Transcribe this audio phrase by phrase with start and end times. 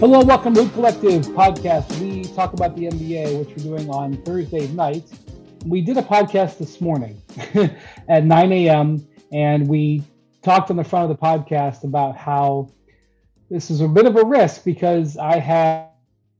[0.00, 1.98] Hello, welcome to Hoop Collective podcast.
[1.98, 5.12] We talk about the NBA, which we're doing on Thursday nights.
[5.66, 7.20] We did a podcast this morning
[8.08, 9.04] at 9 a.m.
[9.32, 10.04] and we
[10.40, 12.70] talked on the front of the podcast about how
[13.50, 15.88] this is a bit of a risk because I have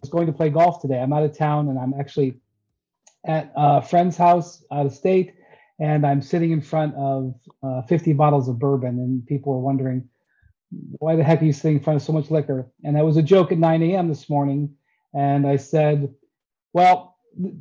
[0.02, 1.00] was going to play golf today.
[1.00, 2.36] I'm out of town and I'm actually
[3.26, 5.34] at a friend's house out of state,
[5.80, 7.34] and I'm sitting in front of
[7.64, 10.08] uh, 50 bottles of bourbon, and people are wondering
[10.70, 12.66] why the heck are you sitting in front of so much liquor?
[12.84, 14.08] And that was a joke at 9 a.m.
[14.08, 14.74] this morning,
[15.14, 16.12] and I said,
[16.72, 17.16] well,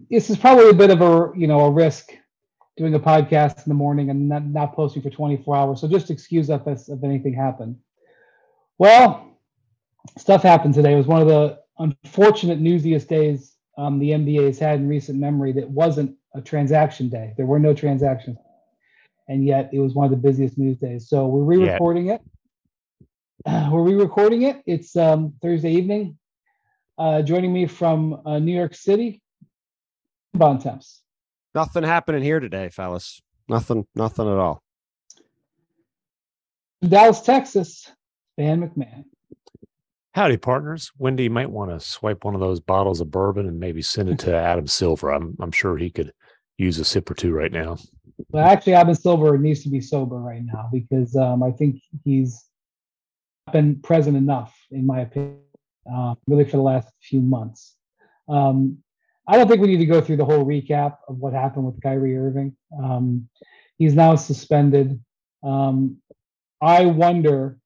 [0.09, 2.11] this is probably a bit of a you know a risk
[2.77, 5.81] doing a podcast in the morning and not, not posting for 24 hours.
[5.81, 7.75] So just excuse us if, if anything happened.
[8.77, 9.39] Well,
[10.15, 10.93] stuff happened today.
[10.93, 15.19] It was one of the unfortunate newsiest days um, the NBA has had in recent
[15.19, 17.33] memory that wasn't a transaction day.
[17.35, 18.37] There were no transactions,
[19.27, 21.09] and yet it was one of the busiest news days.
[21.09, 22.15] So we're re-recording yeah.
[22.15, 22.21] it.
[23.45, 24.61] Uh, we're re-recording it.
[24.65, 26.17] It's um, Thursday evening.
[26.97, 29.21] Uh, joining me from uh, New York City,
[30.33, 31.01] Bontemps.
[31.53, 33.21] Nothing happening here today, fellas.
[33.47, 33.85] Nothing.
[33.95, 34.61] Nothing at all.
[36.87, 37.91] Dallas, Texas.
[38.37, 39.05] Van MacMahon.
[40.13, 40.91] Howdy, partners.
[40.97, 44.09] Windy you might want to swipe one of those bottles of bourbon and maybe send
[44.09, 45.11] it to Adam Silver.
[45.11, 46.11] I'm I'm sure he could
[46.57, 47.77] use a sip or two right now.
[48.29, 52.46] Well, actually, Adam Silver needs to be sober right now because um, I think he's
[53.51, 55.39] been present enough, in my opinion,
[55.91, 57.75] uh, really for the last few months.
[58.27, 58.79] Um,
[59.27, 61.81] I don't think we need to go through the whole recap of what happened with
[61.81, 62.55] Kyrie Irving.
[62.81, 63.29] Um,
[63.77, 64.99] he's now suspended.
[65.43, 65.97] Um,
[66.61, 67.57] I wonder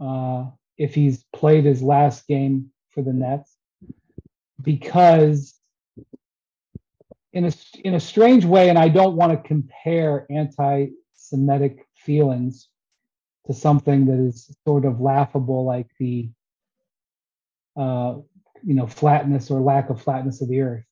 [0.00, 0.46] uh,
[0.76, 3.56] if he's played his last game for the Nets
[4.60, 5.54] because
[7.32, 12.68] in a in a strange way and I don't want to compare anti-semitic feelings
[13.46, 16.28] to something that is sort of laughable like the
[17.76, 18.14] uh,
[18.62, 20.84] you know flatness or lack of flatness of the earth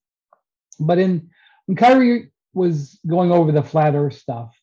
[0.80, 1.30] but in
[1.66, 4.54] when Kyrie was going over the flat earth stuff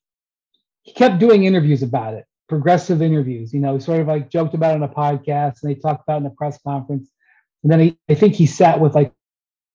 [0.83, 3.53] he kept doing interviews about it progressive interviews.
[3.53, 6.03] You know, he sort of like joked about it on a podcast and they talked
[6.03, 7.09] about it in a press conference.
[7.63, 9.13] And then he, I think he sat with like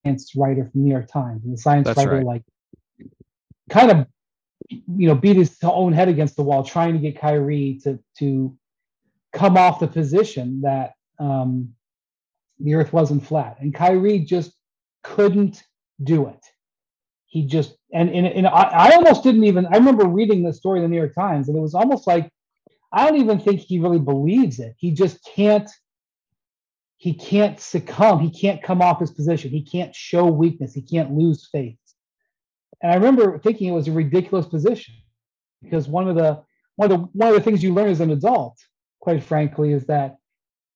[0.05, 2.27] science writer from New York Times, and the science That's writer right.
[2.27, 2.43] like
[3.71, 4.07] kind of
[4.69, 8.57] you know beat his own head against the wall, trying to get Kyrie to to
[9.33, 11.75] come off the position that um,
[12.61, 14.53] the Earth wasn't flat, and Kyrie just
[15.03, 15.63] couldn't
[16.03, 16.45] do it.
[17.27, 19.67] He just and and, and I, I almost didn't even.
[19.67, 22.31] I remember reading the story in the New York Times, and it was almost like
[22.93, 24.75] I don't even think he really believes it.
[24.79, 25.69] He just can't
[27.05, 28.21] he can't succumb.
[28.21, 29.51] He can't come off his position.
[29.51, 30.73] He can't show weakness.
[30.73, 31.77] He can't lose faith.
[32.83, 34.95] And I remember thinking it was a ridiculous position
[35.63, 36.43] because one of the
[36.77, 38.59] one of the one of the things you learn as an adult,
[39.01, 40.17] quite frankly, is that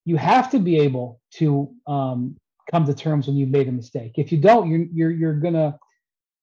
[0.05, 2.37] you have to be able to um,
[2.71, 4.13] come to terms when you've made a mistake.
[4.17, 5.79] If you don't, you're you're you're gonna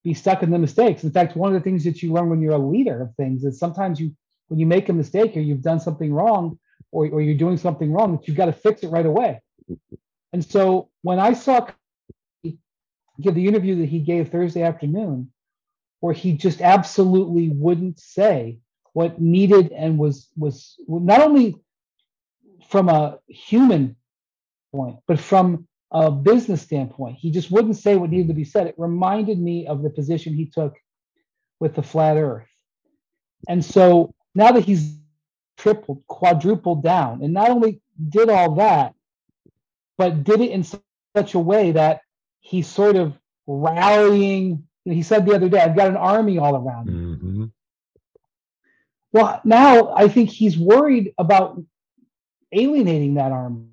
[0.04, 1.04] be stuck in the mistakes.
[1.04, 3.44] In fact, one of the things that you learn when you're a leader of things
[3.44, 4.12] is sometimes you
[4.48, 6.60] when you make a mistake or you've done something wrong
[6.92, 9.42] or, or you're doing something wrong that you've got to fix it right away
[10.34, 11.68] and so when i saw
[12.44, 15.32] give the interview that he gave thursday afternoon
[16.00, 18.60] where he just absolutely wouldn't say
[18.94, 21.56] what needed and was was not only
[22.70, 23.96] from a human
[24.72, 28.68] point but from a business standpoint he just wouldn't say what needed to be said
[28.68, 30.76] it reminded me of the position he took
[31.60, 32.48] with the flat earth
[33.48, 34.98] and so now that he's
[35.58, 38.94] tripled, quadrupled down, and not only did all that,
[39.98, 40.64] but did it in
[41.16, 42.02] such a way that
[42.40, 43.18] he's sort of
[43.48, 44.68] rallying.
[44.86, 46.94] He said the other day, I've got an army all around me.
[46.94, 47.46] Mm-hmm.
[49.12, 51.62] Well, now I think he's worried about
[52.52, 53.68] alienating that army.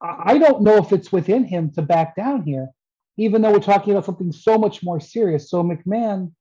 [0.00, 2.68] I don't know if it's within him to back down here,
[3.16, 5.50] even though we're talking about something so much more serious.
[5.50, 6.32] So, MacMahon,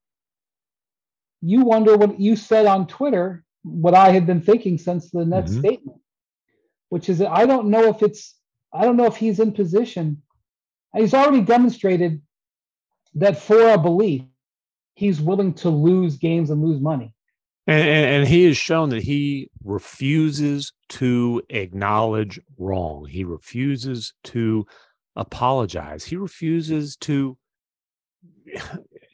[1.41, 5.51] you wonder what you said on Twitter, what I had been thinking since the next
[5.51, 5.59] mm-hmm.
[5.62, 6.01] statement,
[6.89, 8.35] which is that I don't know if it's,
[8.73, 10.21] I don't know if he's in position.
[10.95, 12.21] He's already demonstrated
[13.17, 14.23] that for a belief,
[14.93, 17.13] he's willing to lose games and lose money.
[17.67, 23.05] And, and, and, he has shown that he refuses to acknowledge wrong.
[23.05, 24.65] He refuses to
[25.17, 26.05] apologize.
[26.05, 27.37] He refuses to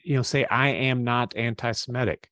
[0.04, 2.28] you know, say, I am not anti Semitic.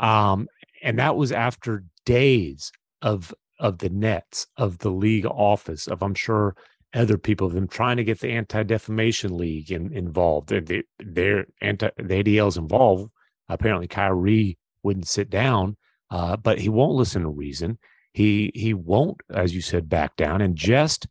[0.00, 0.48] Um,
[0.82, 2.72] and that was after days
[3.02, 6.56] of of the nets of the league office of i'm sure
[6.94, 12.22] other people them trying to get the anti-defamation league in, involved they, they're anti the
[12.22, 13.10] adl's involved
[13.48, 15.76] apparently kyrie wouldn't sit down
[16.10, 17.78] uh, but he won't listen to reason
[18.12, 21.06] he he won't as you said back down and just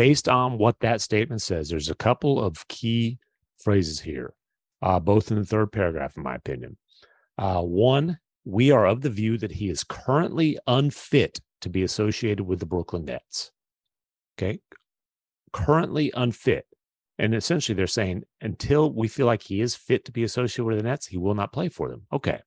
[0.00, 3.18] based on what that statement says, there's a couple of key
[3.58, 4.32] phrases here,
[4.80, 6.74] uh, both in the third paragraph, in my opinion.
[7.36, 12.44] Uh, one, we are of the view that he is currently unfit to be associated
[12.44, 13.52] with the Brooklyn Nets.
[14.38, 14.60] Okay.
[15.52, 16.66] Currently unfit.
[17.18, 20.78] And essentially, they're saying until we feel like he is fit to be associated with
[20.78, 22.06] the Nets, he will not play for them.
[22.12, 22.40] Okay.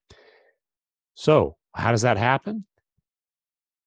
[1.13, 2.65] So, how does that happen?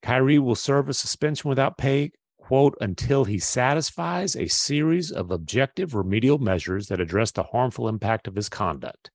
[0.02, 5.96] Kyrie will serve a suspension without pay, quote, until he satisfies a series of objective
[5.96, 9.10] remedial measures that address the harmful impact of his conduct.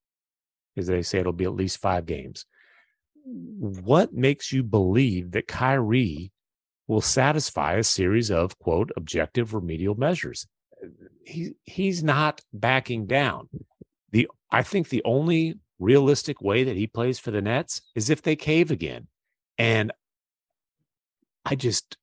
[0.76, 2.46] As they say, it'll be at least five games.
[3.24, 6.34] What makes you believe that Kyrie
[6.92, 10.46] will satisfy a series of, quote, objective remedial measures?
[11.26, 13.48] He, he's not backing down.
[14.12, 18.22] The I think the only realistic way that he plays for the Nets is if
[18.22, 19.08] they cave again.
[19.58, 19.94] And
[21.46, 21.96] I just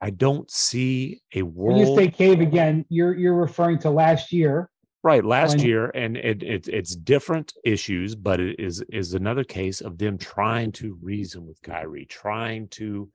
[0.00, 1.78] I don't see a world.
[1.78, 4.68] When you say cave again, you're you're referring to last year.
[5.04, 5.66] Right, last when...
[5.66, 10.18] year, and it, it, it's different issues, but it is is another case of them
[10.18, 13.08] trying to reason with Kyrie, trying to,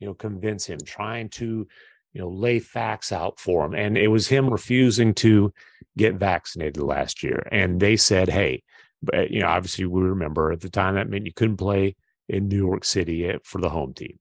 [0.00, 1.66] you know, convince him, trying to,
[2.12, 5.52] you know, lay facts out for him, and it was him refusing to
[5.96, 8.62] get vaccinated last year, and they said, hey,
[9.02, 11.96] but you know, obviously we remember at the time that meant you couldn't play
[12.28, 14.18] in New York City eh, for the home team.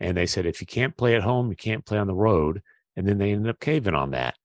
[0.00, 2.62] And they said, if you can't play at home, you can't play on the road.
[2.96, 4.36] And then they ended up caving on that.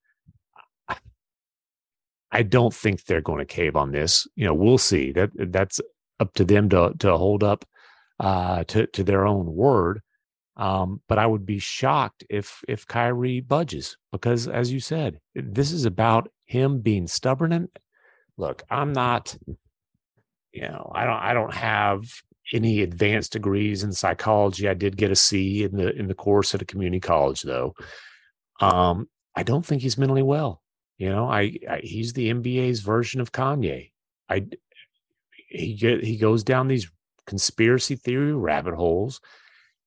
[2.32, 4.28] I don't think they're going to cave on this.
[4.36, 5.12] You know, we'll see.
[5.12, 5.80] That that's
[6.20, 7.66] up to them to to hold up
[8.20, 10.02] uh, to to their own word.
[10.57, 15.71] Um, but I would be shocked if if Kyrie budges because, as you said, this
[15.71, 17.54] is about him being stubborn.
[17.54, 17.69] And
[18.38, 19.38] look, I'm not,
[20.51, 22.06] you know, I don't I don't have
[22.54, 24.68] any advanced degrees in psychology.
[24.68, 27.75] I did get a C in the in the course at a community college, though.
[28.59, 30.63] Um, I don't think he's mentally well.
[30.98, 33.92] You know, I, I he's the NBA's version of Kanye.
[34.27, 34.48] I
[35.48, 36.89] he get he goes down these
[37.27, 39.21] conspiracy theory rabbit holes,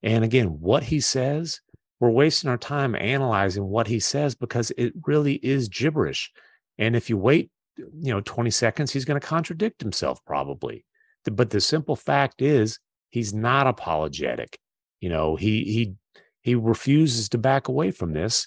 [0.02, 1.60] and again, what he says,
[1.98, 6.30] we're wasting our time analyzing what he says because it really is gibberish.
[6.78, 10.86] And if you wait, you know, 20 seconds, he's going to contradict himself probably.
[11.24, 12.78] But the simple fact is,
[13.10, 14.58] he's not apologetic.
[15.00, 15.94] You know, he he
[16.40, 18.46] he refuses to back away from this.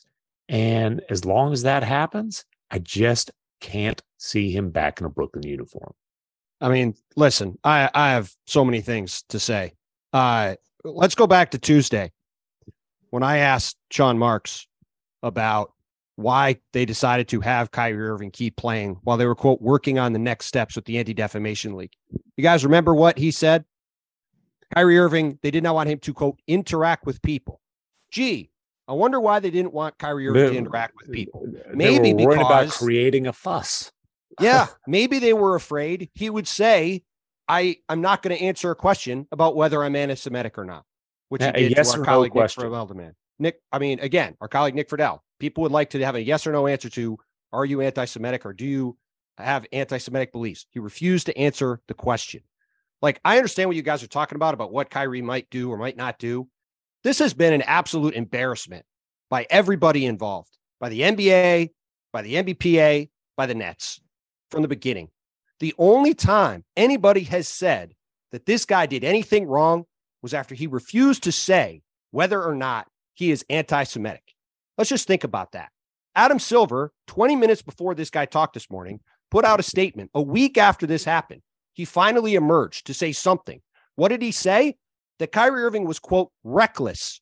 [0.49, 5.45] And as long as that happens, I just can't see him back in a Brooklyn
[5.45, 5.93] uniform.
[6.59, 9.73] I mean, listen, I I have so many things to say.
[10.11, 12.11] Uh, let's go back to Tuesday
[13.09, 14.67] when I asked Sean Marks
[15.21, 15.71] about
[16.15, 20.13] why they decided to have Kyrie Irving keep playing while they were, quote, working on
[20.13, 21.93] the next steps with the Anti Defamation League.
[22.37, 23.65] You guys remember what he said?
[24.75, 27.61] Kyrie Irving, they did not want him to, quote, interact with people.
[28.11, 28.51] Gee,
[28.87, 31.47] I wonder why they didn't want Kyrie Irving they, to interact with people.
[31.73, 33.91] Maybe because about creating a fuss.
[34.39, 37.03] yeah, maybe they were afraid he would say,
[37.47, 40.85] I, I'm not going to answer a question about whether I'm anti Semitic or not,
[41.29, 44.47] which he did yes to our colleague no Nick Friedell, Nick, I mean, again, our
[44.47, 47.17] colleague Nick Friedell, people would like to have a yes or no answer to
[47.51, 48.97] are you anti Semitic or do you
[49.37, 50.65] have anti Semitic beliefs?
[50.71, 52.41] He refused to answer the question.
[53.01, 55.77] Like, I understand what you guys are talking about, about what Kyrie might do or
[55.77, 56.47] might not do.
[57.03, 58.85] This has been an absolute embarrassment
[59.29, 61.71] by everybody involved, by the NBA,
[62.13, 63.99] by the NBPA, by the Nets
[64.49, 65.09] from the beginning.
[65.59, 67.93] The only time anybody has said
[68.31, 69.85] that this guy did anything wrong
[70.21, 71.81] was after he refused to say
[72.11, 74.23] whether or not he is anti Semitic.
[74.77, 75.69] Let's just think about that.
[76.15, 78.99] Adam Silver, 20 minutes before this guy talked this morning,
[79.31, 81.41] put out a statement a week after this happened.
[81.73, 83.61] He finally emerged to say something.
[83.95, 84.75] What did he say?
[85.19, 87.21] That Kyrie Irving was, quote, reckless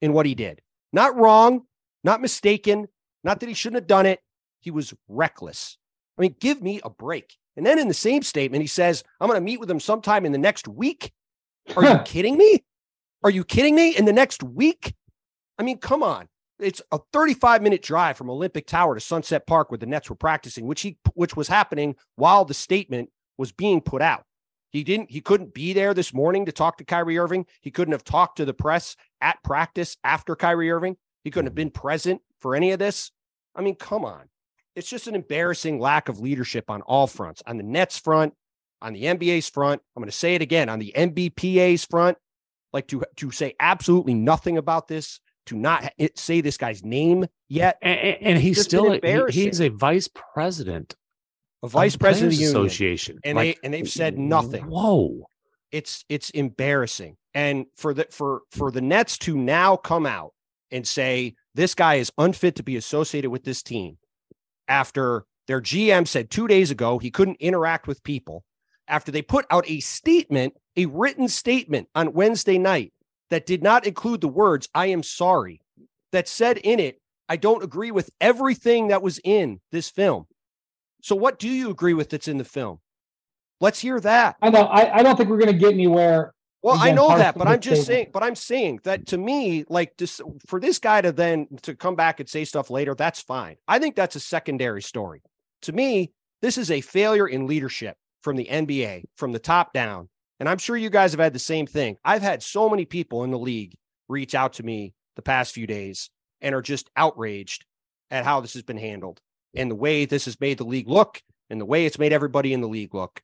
[0.00, 0.60] in what he did.
[0.92, 1.62] Not wrong,
[2.04, 2.86] not mistaken,
[3.24, 4.20] not that he shouldn't have done it.
[4.60, 5.76] He was reckless.
[6.18, 7.36] I mean, give me a break.
[7.56, 10.24] And then in the same statement, he says, I'm going to meet with him sometime
[10.24, 11.12] in the next week.
[11.76, 12.64] Are you kidding me?
[13.22, 13.96] Are you kidding me?
[13.96, 14.94] In the next week?
[15.58, 16.28] I mean, come on
[16.62, 20.16] it's a 35 minute drive from Olympic Tower to Sunset Park where the Nets were
[20.16, 24.24] practicing, which he which was happening while the statement was being put out.
[24.70, 27.46] He didn't he couldn't be there this morning to talk to Kyrie Irving.
[27.60, 30.96] He couldn't have talked to the press at practice after Kyrie Irving.
[31.24, 33.10] He couldn't have been present for any of this.
[33.54, 34.28] I mean, come on.
[34.74, 37.42] It's just an embarrassing lack of leadership on all fronts.
[37.46, 38.34] On the Nets front,
[38.80, 42.18] on the NBA's front, I'm going to say it again, on the NBPA's front,
[42.72, 47.78] like to to say absolutely nothing about this to not say this guy's name yet.
[47.82, 50.94] And, and he's still a, he's a vice president,
[51.62, 54.64] a vice president of the association, and like, they and they've said nothing.
[54.64, 55.26] Whoa,
[55.70, 57.16] it's it's embarrassing.
[57.34, 60.32] And for the for for the Nets to now come out
[60.70, 63.98] and say this guy is unfit to be associated with this team
[64.72, 68.42] after their GM said two days ago he couldn't interact with people,
[68.88, 72.94] after they put out a statement, a written statement on Wednesday night
[73.28, 75.60] that did not include the words, I am sorry,
[76.12, 80.26] that said in it, I don't agree with everything that was in this film.
[81.02, 82.78] So, what do you agree with that's in the film?
[83.60, 84.36] Let's hear that.
[84.40, 84.62] I know.
[84.62, 86.32] I, I don't think we're going to get anywhere.
[86.62, 88.10] Well, I know that, but I'm just saying.
[88.12, 91.96] But I'm saying that to me, like, just for this guy to then to come
[91.96, 93.56] back and say stuff later, that's fine.
[93.66, 95.22] I think that's a secondary story.
[95.62, 100.08] To me, this is a failure in leadership from the NBA, from the top down.
[100.38, 101.96] And I'm sure you guys have had the same thing.
[102.04, 103.74] I've had so many people in the league
[104.08, 107.64] reach out to me the past few days and are just outraged
[108.10, 109.20] at how this has been handled
[109.54, 112.52] and the way this has made the league look and the way it's made everybody
[112.52, 113.20] in the league look.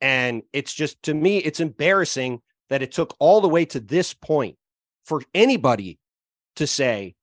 [0.00, 4.14] And it's just, to me, it's embarrassing that it took all the way to this
[4.14, 4.56] point
[5.04, 5.98] for anybody
[6.56, 7.14] to say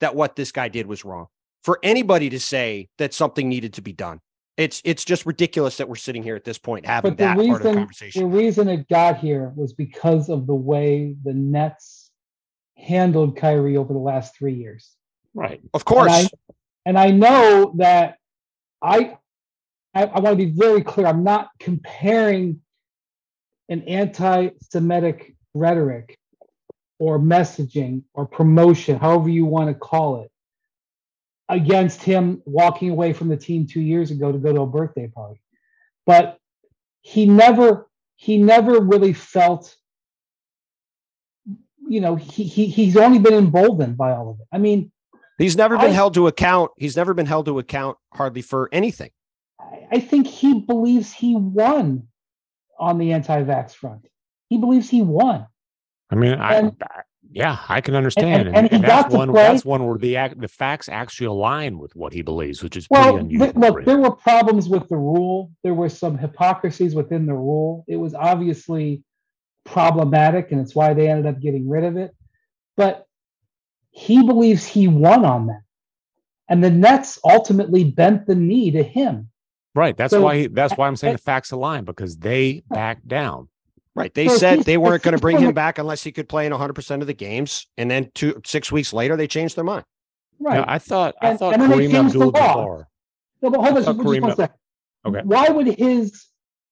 [0.00, 1.26] that what this guy did was wrong,
[1.62, 4.20] for anybody to say that something needed to be done.
[4.56, 7.62] It's it's just ridiculous that we're sitting here at this point having that reason, part
[7.64, 8.22] of the conversation.
[8.22, 12.10] The reason it got here was because of the way the Nets
[12.76, 14.94] handled Kyrie over the last three years.
[15.34, 15.60] Right.
[15.72, 16.12] Of course.
[16.12, 16.28] And I,
[16.84, 18.16] and I know that
[18.82, 19.16] I,
[19.94, 21.06] I, I want to be very clear.
[21.06, 22.60] I'm not comparing
[23.68, 26.18] an anti-Semitic rhetoric
[26.98, 30.30] or messaging or promotion, however you want to call it,
[31.48, 35.08] against him walking away from the team two years ago to go to a birthday
[35.08, 35.40] party.
[36.06, 36.38] But
[37.00, 39.76] he never he never really felt
[41.88, 44.46] you know he, he he's only been emboldened by all of it.
[44.52, 44.92] I mean,
[45.38, 46.70] he's never been I, held to account.
[46.76, 49.10] He's never been held to account hardly for anything.
[49.90, 52.08] I think he believes he won
[52.82, 54.06] on the anti-vax front.
[54.50, 55.46] He believes he won.
[56.10, 59.30] I mean, and, I, yeah, I can understand, and, and, and, and that's one.
[59.30, 59.44] Play.
[59.44, 63.26] That's one where the the facts actually align with what he believes, which is well.
[63.26, 65.50] Th- look, there were problems with the rule.
[65.62, 67.86] There were some hypocrisies within the rule.
[67.88, 69.04] It was obviously
[69.64, 72.14] problematic, and it's why they ended up getting rid of it.
[72.76, 73.06] But
[73.90, 75.62] he believes he won on that,
[76.50, 79.30] and the Nets ultimately bent the knee to him.
[79.74, 79.96] Right.
[79.96, 80.48] That's so, why.
[80.48, 83.48] That's why I'm saying the facts align because they backed down.
[83.94, 84.12] Right.
[84.12, 87.00] They said they weren't going to bring him back unless he could play in 100%
[87.00, 87.66] of the games.
[87.76, 89.84] And then two, six weeks later, they changed their mind.
[90.38, 90.56] Right.
[90.56, 92.84] Now, I thought, and, I thought Kareem Abdul Jabbar.
[93.42, 94.56] No, but hold on just Kareem, one second.
[95.04, 95.20] Okay.
[95.24, 96.26] Why would his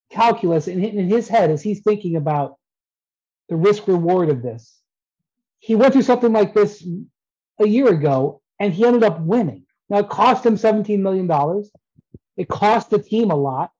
[0.09, 2.57] calculus in, in his head, as he's thinking about
[3.49, 4.79] the risk reward of this,
[5.59, 6.85] he went through something like this
[7.59, 9.65] a year ago and he ended up winning.
[9.89, 11.27] Now, it cost him $17 million.
[12.41, 13.71] It cost the team a lot.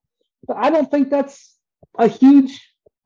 [0.48, 1.58] But I don't think that's
[1.98, 2.62] a huge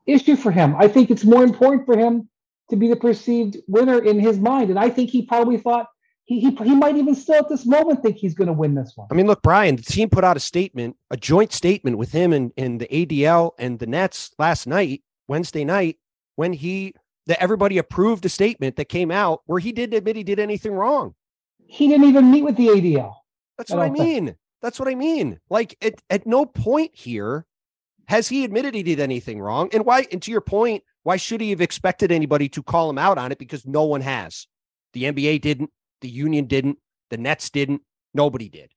[0.06, 0.76] issue for him.
[0.78, 2.28] I think it's more important for him
[2.70, 4.70] to be the perceived winner in his mind.
[4.70, 5.88] And I think he probably thought
[6.26, 8.92] he, he, he might even still at this moment think he's going to win this
[8.96, 9.08] one.
[9.10, 12.34] I mean, look, Brian, the team put out a statement, a joint statement with him
[12.34, 16.00] and, and the ADL and the Nets last night, Wednesday night,
[16.36, 16.96] when he
[17.28, 20.74] that everybody approved a statement that came out where he didn't admit he did anything
[20.74, 21.16] wrong.
[21.66, 23.14] He didn't even meet with the ADL.
[23.58, 24.26] That's what I, I mean.
[24.26, 24.38] Think.
[24.66, 25.40] That's what I mean.
[25.48, 27.46] Like at, at no point here
[28.08, 29.70] has he admitted he did anything wrong?
[29.74, 32.98] And why, and to your point, why should he have expected anybody to call him
[32.98, 33.38] out on it?
[33.38, 34.48] Because no one has.
[34.94, 35.70] The NBA didn't,
[36.02, 36.80] the union didn't,
[37.12, 37.84] the Nets didn't,
[38.16, 38.72] nobody did.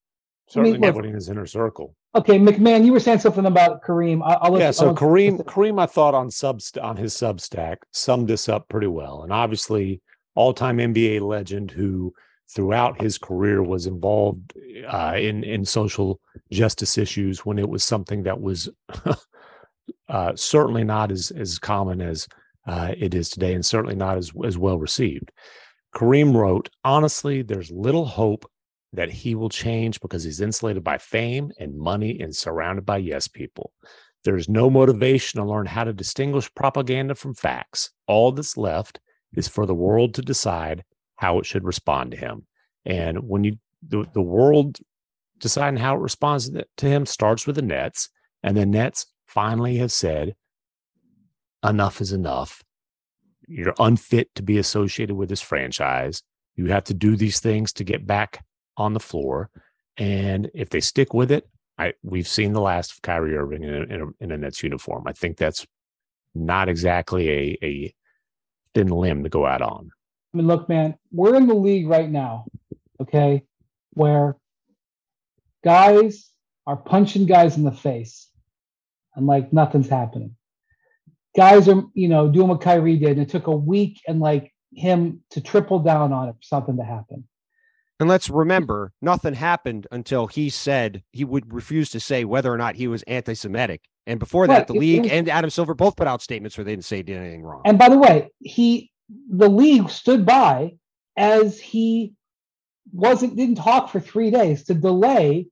[0.51, 1.97] Certainly I mean, nobody in his inner circle.
[2.15, 4.21] Okay, MacMahon, you were saying something about Kareem.
[4.23, 8.29] I'll, I'll yeah, so I'll Kareem, Kareem, I thought on subst on his Substack summed
[8.29, 10.03] this up pretty well, and obviously
[10.35, 12.13] all-time NBA legend who
[12.51, 14.55] throughout his career was involved
[14.89, 18.69] uh, in in social justice issues when it was something that was
[20.09, 22.27] uh, certainly not as as common as
[22.67, 25.31] uh, it is today, and certainly not as as well received.
[25.95, 28.51] Kareem wrote, "Honestly, there's little hope
[28.93, 33.29] that he will change because he's insulated by fame and money and surrounded by yes
[33.29, 33.73] people."
[34.25, 37.91] There's no motivation to learn how to distinguish propaganda from facts.
[38.07, 39.01] All that's left
[39.37, 40.85] is for the world to decide
[41.19, 42.47] how it should respond to him.
[42.85, 44.79] And when you the, the world
[45.39, 48.09] deciding how it responds to him starts with the Nets,
[48.43, 50.35] and the Nets finally have said,
[51.65, 52.63] enough is enough.
[53.47, 56.23] You're unfit to be associated with this franchise.
[56.57, 58.45] You have to do these things to get back
[58.77, 59.51] on the floor.
[59.97, 61.49] And if they stick with it,
[61.79, 64.63] I we've seen the last of Kyrie Irving in a, in a, in a Nets
[64.63, 65.05] uniform.
[65.07, 65.67] I think that's
[66.35, 67.95] not exactly a, a
[68.75, 69.91] thin limb to go out on.
[70.33, 72.47] I mean, look, man, we're in the league right now,
[73.01, 73.45] okay,
[73.95, 74.37] where
[75.65, 76.31] guys
[76.67, 78.29] are punching guys in the face
[79.17, 80.37] and like nothing's happening.
[81.37, 84.53] Guys are, you know, doing what Kyrie did, and it took a week and like
[84.73, 87.27] him to triple down on it for something to happen.
[88.01, 92.57] And let's remember, nothing happened until he said he would refuse to say whether or
[92.57, 93.83] not he was anti-Semitic.
[94.07, 96.73] And before that, the league was, and Adam Silver both put out statements where they
[96.73, 97.63] didn't say did anything wrong.
[97.65, 98.91] And by the way, he
[99.31, 100.77] the league stood by
[101.17, 102.15] as he
[102.93, 105.47] wasn't didn't talk for three days to delay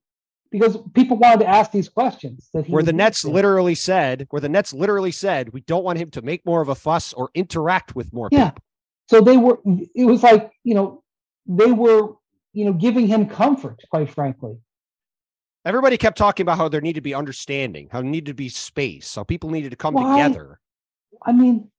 [0.50, 2.48] because people wanted to ask these questions.
[2.54, 6.10] That where the Nets literally said, where the Nets literally said, we don't want him
[6.12, 8.50] to make more of a fuss or interact with more yeah.
[8.50, 8.62] people.
[9.08, 9.58] So they were.
[9.94, 11.02] It was like you know
[11.46, 12.14] they were
[12.52, 14.58] you know giving him comfort, quite frankly.
[15.64, 18.48] Everybody kept talking about how there needed to be understanding, how there needed to be
[18.48, 20.22] space, how people needed to come Why?
[20.22, 20.60] together.
[21.24, 21.70] I mean,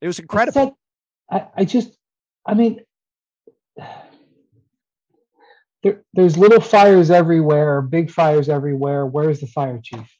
[0.00, 0.78] it was incredible.
[1.32, 1.96] I, I just,
[2.46, 2.80] I mean,
[5.82, 9.06] there, there's little fires everywhere, big fires everywhere.
[9.06, 10.14] Where's the fire chief?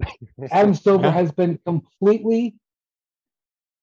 [0.50, 2.54] Adam Silver has been completely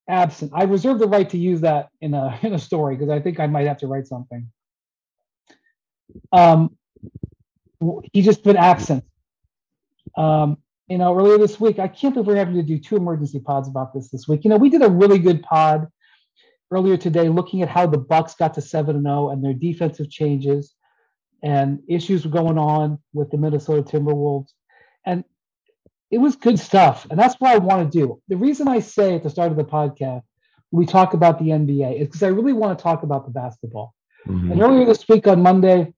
[0.08, 0.52] absent.
[0.56, 3.40] I reserve the right to use that in a in a story because I think
[3.40, 4.50] I might have to write something.
[6.32, 6.78] Um,
[8.14, 9.04] he's just been absent.
[10.18, 13.40] Um, you know, earlier this week, I can't believe we're having to do two emergency
[13.40, 14.44] pods about this this week.
[14.44, 15.88] You know, we did a really good pod
[16.74, 20.10] earlier today looking at how the Bucks got to 7 and 0 and their defensive
[20.10, 20.74] changes
[21.44, 24.52] and issues were going on with the Minnesota Timberwolves.
[25.06, 25.24] And
[26.10, 27.06] it was good stuff.
[27.10, 28.22] And that's what I want to do.
[28.30, 30.24] The reason I say at the start of the podcast,
[30.72, 33.94] we talk about the NBA is because I really want to talk about the basketball.
[34.26, 34.54] Mm-hmm.
[34.54, 35.94] And earlier this week on Monday,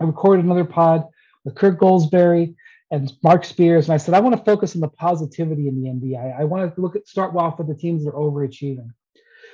[0.00, 1.04] I recorded another pod
[1.44, 2.56] with Kirk Goldsberry
[2.90, 3.86] and Mark Spears.
[3.86, 6.38] And I said, I want to focus on the positivity in the NBA.
[6.38, 8.90] I want to look at start off with the teams that are overachieving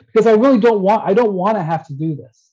[0.06, 2.52] because I really don't want I don't want to have to do this.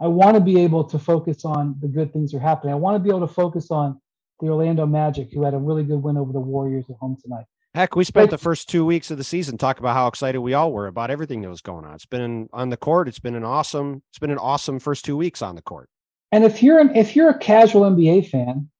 [0.00, 2.72] I want to be able to focus on the good things that are happening.
[2.72, 4.00] I want to be able to focus on
[4.40, 7.46] the Orlando Magic, who had a really good win over the Warriors at home tonight.
[7.74, 10.54] Heck, we spent the first two weeks of the season talking about how excited we
[10.54, 11.94] all were about everything that was going on.
[11.94, 13.08] It's been on the court.
[13.08, 14.02] It's been an awesome.
[14.10, 15.88] It's been an awesome first two weeks on the court.
[16.32, 18.70] And if you're an if you're a casual NBA fan,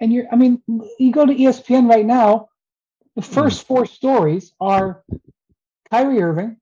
[0.00, 0.62] and you're, I mean,
[0.98, 2.48] you go to ESPN right now,
[3.16, 3.74] the first hmm.
[3.74, 5.02] four stories are
[5.90, 6.56] Kyrie Irving,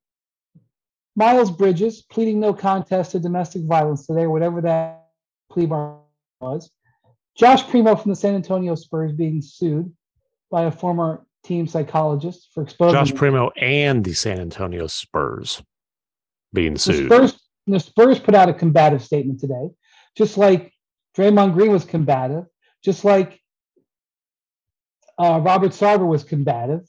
[1.16, 5.06] Miles Bridges pleading no contest to domestic violence today, whatever that
[5.50, 5.98] plea bar
[6.40, 6.70] was.
[7.34, 9.92] Josh Primo from the San Antonio Spurs being sued
[10.50, 15.62] by a former team psychologist for exposing Josh Primo and the San Antonio Spurs
[16.52, 17.08] being sued.
[17.08, 19.70] The Spurs, the Spurs put out a combative statement today,
[20.16, 20.72] just like
[21.16, 22.44] Draymond Green was combative,
[22.84, 23.40] just like
[25.18, 26.82] uh, Robert Sarver was combative.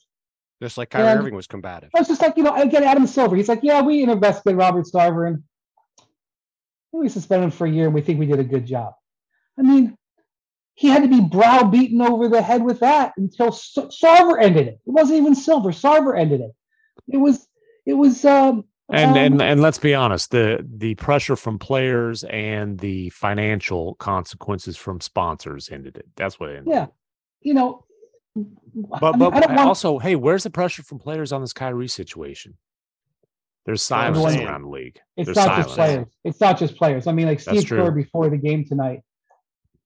[0.60, 1.90] Just like Kyrie and Irving was combative.
[1.94, 3.36] It's just like, you know, again, Adam Silver.
[3.36, 5.42] He's like, yeah, we investigated Robert Sarver and
[6.92, 8.94] we suspended him for a year and we think we did a good job.
[9.58, 9.96] I mean,
[10.74, 14.80] he had to be browbeaten over the head with that until Sarver ended it.
[14.86, 15.70] It wasn't even Silver.
[15.70, 16.52] Sarver ended it.
[17.08, 17.46] It was,
[17.86, 22.24] it was, um, and um, and and let's be honest the the pressure from players
[22.24, 26.86] and the financial consequences from sponsors ended it that's what it ended yeah
[27.42, 27.84] you know
[28.34, 32.56] but I mean, but also, hey, where's the pressure from players on this Kyrie situation?
[33.68, 34.98] There's silence around the league.
[35.16, 35.66] It's There's not silence.
[35.66, 36.06] just players.
[36.24, 37.06] It's not just players.
[37.06, 39.02] I mean, like Steve Kerr before the game tonight.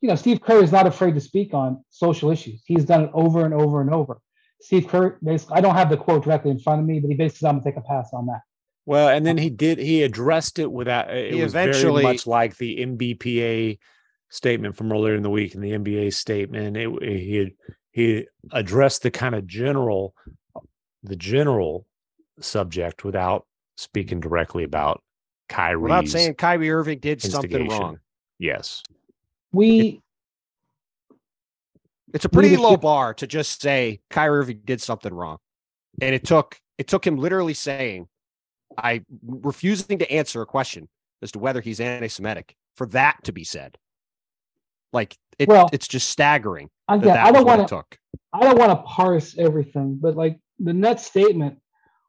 [0.00, 2.62] You know, Steve Kerr is not afraid to speak on social issues.
[2.64, 4.20] He's done it over and over and over.
[4.60, 7.16] Steve Kerr, basically, I don't have the quote directly in front of me, but he
[7.16, 8.42] basically said, "I'm gonna take a pass on that."
[8.86, 9.78] Well, and then he did.
[9.78, 11.10] He addressed it without.
[11.10, 13.78] It he was eventually, very much like the NBPA
[14.28, 16.76] statement from earlier in the week and the NBA statement.
[16.76, 17.50] It, he had
[17.92, 20.14] he addressed the kind of general
[21.04, 21.86] the general
[22.40, 25.02] subject without speaking directly about
[25.48, 25.82] Kyrie.
[25.82, 27.98] Without saying Kyrie Irving did something wrong.
[28.38, 28.82] Yes.
[29.52, 30.00] We
[32.14, 35.38] it's a pretty low bar to just say Kyrie Irving did something wrong.
[36.00, 38.08] And it took it took him literally saying,
[38.78, 40.88] I refusing to answer a question
[41.20, 43.76] as to whether he's anti-Semitic for that to be said.
[44.92, 46.68] Like it, well, it's just staggering.
[46.88, 47.84] Again, that that I don't want to.
[48.32, 51.58] I don't want to parse everything, but like the net statement,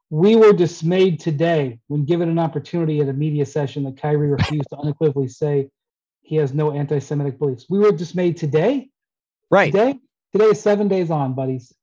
[0.09, 4.69] we were dismayed today when given an opportunity at a media session that Kyrie refused
[4.69, 5.69] to unequivocally say
[6.21, 7.65] he has no anti-Semitic beliefs.
[7.69, 8.89] We were dismayed today.
[9.51, 9.71] Right.
[9.71, 9.99] Today.
[10.31, 11.73] Today is seven days on, buddies.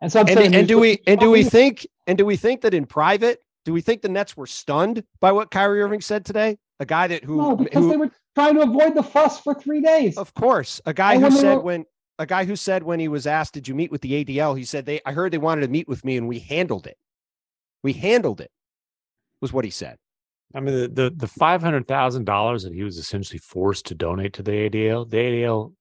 [0.00, 2.36] And so I'm and, saying, and do we and do we think and do we
[2.36, 6.00] think that in private, do we think the Nets were stunned by what Kyrie Irving
[6.00, 6.58] said today?
[6.78, 9.54] A guy that who no, because who, they were trying to avoid the fuss for
[9.54, 10.18] three days.
[10.18, 11.84] Of course, a guy and who said were, when
[12.18, 14.64] a guy who said when he was asked, "Did you meet with the ADL?" He
[14.64, 16.98] said, "They, I heard they wanted to meet with me, and we handled it.
[17.82, 18.50] We handled it."
[19.40, 19.96] Was what he said.
[20.54, 23.94] I mean, the the, the five hundred thousand dollars that he was essentially forced to
[23.94, 25.72] donate to the ADL, the ADL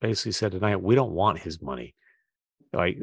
[0.00, 1.94] basically said tonight, "We don't want his money."
[2.72, 2.98] Like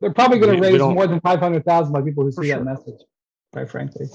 [0.00, 2.58] they're probably going to raise more than five hundred thousand by people who see sure.
[2.58, 3.00] that message.
[3.52, 4.06] Quite frankly.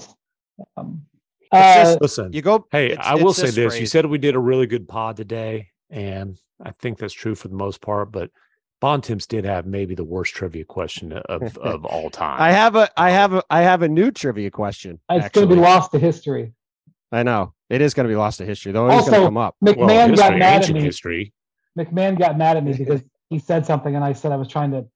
[0.76, 1.06] Um,
[1.52, 2.66] Uh, listen, you go.
[2.70, 6.38] Hey, I will say this: you said we did a really good pod today, and
[6.62, 8.10] I think that's true for the most part.
[8.10, 8.30] But
[8.80, 12.40] Bontemps did have maybe the worst trivia question of, of all time.
[12.40, 14.98] I have a I have a I have a new trivia question.
[15.10, 16.52] It's going to be lost to history.
[17.12, 18.88] I know it is going to be lost to history, though.
[18.90, 19.56] It's going to come up.
[19.64, 20.82] MacMahon well, history, got mad at me.
[20.82, 21.32] History.
[21.78, 24.72] MacMahon got mad at me because he said something, and I said I was trying
[24.72, 24.86] to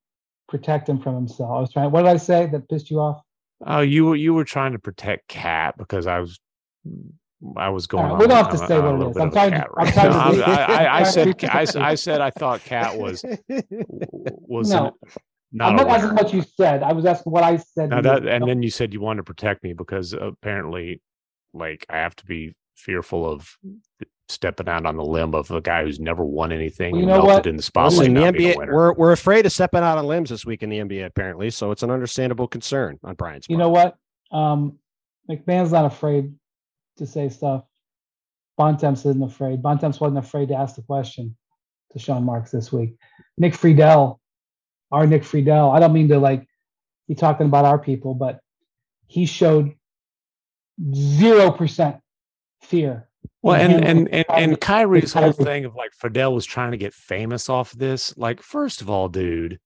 [0.48, 1.50] protect him from himself.
[1.50, 1.90] I was trying.
[1.90, 3.22] What did I say that pissed you off?
[3.66, 6.40] Oh, you were you were trying to protect Cat because I was
[7.56, 8.06] I was going.
[8.06, 9.16] Right, we don't have to say what it is.
[9.16, 9.50] I'm trying.
[9.52, 10.44] To, I'm trying to.
[10.46, 11.44] I, I, said.
[11.44, 12.20] I, I, said.
[12.20, 14.96] I thought Cat was was no.
[15.52, 16.82] Not I'm not asking what you said.
[16.82, 17.90] I was asking what I said.
[17.90, 21.00] That, and then you said you wanted to protect me because apparently,
[21.54, 23.56] like, I have to be fearful of
[24.28, 27.24] stepping out on the limb of a guy who's never won anything well, you know
[27.24, 27.46] what?
[27.46, 28.10] in the spotlight.
[28.10, 30.78] Listen, the NBA, we're we're afraid of stepping out on limbs this week in the
[30.78, 31.50] NBA, apparently.
[31.50, 33.46] So it's an understandable concern on Brian's.
[33.46, 33.50] Part.
[33.50, 33.96] You know what?
[34.32, 34.78] Um,
[35.30, 36.34] MacMahon's not afraid
[36.98, 37.64] to say stuff.
[38.56, 39.62] Bontemps isn't afraid.
[39.62, 41.36] Bontemps wasn't afraid to ask the question
[41.92, 42.96] to Sean Marks this week.
[43.36, 44.18] Nick Friedell,
[44.90, 45.74] our Nick Friedell.
[45.74, 46.46] I don't mean to like
[47.08, 48.40] be talking about our people, but
[49.06, 49.74] he showed
[50.94, 51.96] zero percent
[52.62, 53.08] fear.
[53.42, 56.94] Well, and and and, and Kyrie's whole thing of like Friedell was trying to get
[56.94, 58.16] famous off of this.
[58.16, 59.60] Like, first of all, dude,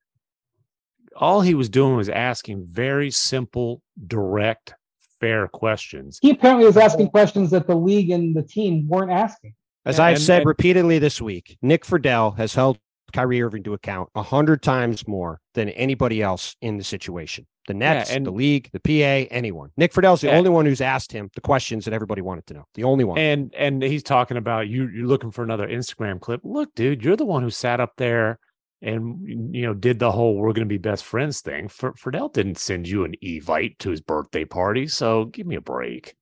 [1.17, 4.75] all he was doing was asking very simple, direct
[5.21, 6.19] fair questions.
[6.21, 9.55] He apparently was asking questions that the league and the team weren't asking.
[9.85, 12.79] As I've and, said and, repeatedly this week, Nick Friedell has held
[13.13, 17.47] Kyrie Irving to account a hundred times more than anybody else in the situation.
[17.67, 19.71] The Nets, yeah, and, the league, the PA, anyone.
[19.77, 22.55] Nick Friedell's the and, only one who's asked him the questions that everybody wanted to
[22.55, 22.65] know.
[22.75, 23.19] The only one.
[23.19, 24.89] And and he's talking about you.
[24.89, 26.41] You're looking for another Instagram clip.
[26.43, 28.39] Look, dude, you're the one who sat up there
[28.83, 31.69] and you know did the whole we're going to be best friends thing.
[31.69, 35.61] For Friedell didn't send you an evite to his birthday party, so give me a
[35.61, 36.15] break.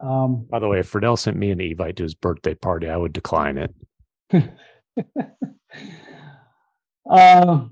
[0.00, 2.96] Um, By the way, if Friedell sent me an evite to his birthday party, I
[2.96, 3.74] would decline it.
[7.08, 7.64] uh,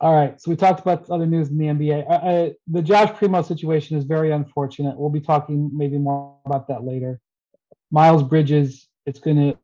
[0.00, 2.10] all right, so we talked about other news in the NBA.
[2.10, 4.98] I, I, the Josh Primo situation is very unfortunate.
[4.98, 7.20] We'll be talking maybe more about that later.
[7.90, 9.58] Miles Bridges, it's going to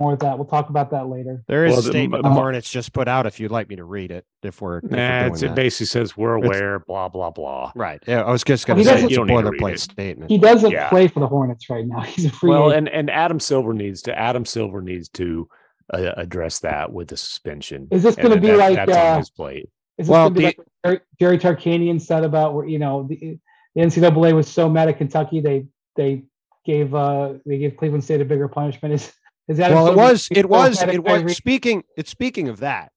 [0.00, 0.36] more of that.
[0.36, 1.44] We'll talk about that later.
[1.46, 3.26] There is well, a statement the, the Hornets just put out.
[3.26, 6.16] If you'd like me to read it, if we're, if nah, we're it basically says
[6.16, 7.72] we're aware, it's, blah blah blah.
[7.74, 8.02] Right.
[8.06, 10.30] Yeah, I was just going to say it's a boilerplate statement.
[10.30, 10.88] He doesn't yeah.
[10.88, 12.00] play for the Hornets right now.
[12.00, 12.50] He's a free.
[12.50, 12.88] Well, agent.
[12.88, 15.48] and and Adam Silver needs to Adam Silver needs to
[15.92, 17.88] uh, address that with the suspension.
[17.90, 19.68] Is this going to be that, like that's uh, on his plate?
[19.98, 23.38] Is this well, the, like Jerry, Jerry Tarkanian said about where you know the,
[23.74, 26.24] the NCAA was so mad at Kentucky they they
[26.64, 28.94] gave uh they gave Cleveland State a bigger punishment.
[28.94, 29.12] Is
[29.48, 29.88] is that well?
[29.88, 30.28] It was.
[30.30, 30.82] It was.
[30.82, 31.36] It was.
[31.36, 31.82] Speaking.
[31.96, 32.92] It's speaking of that.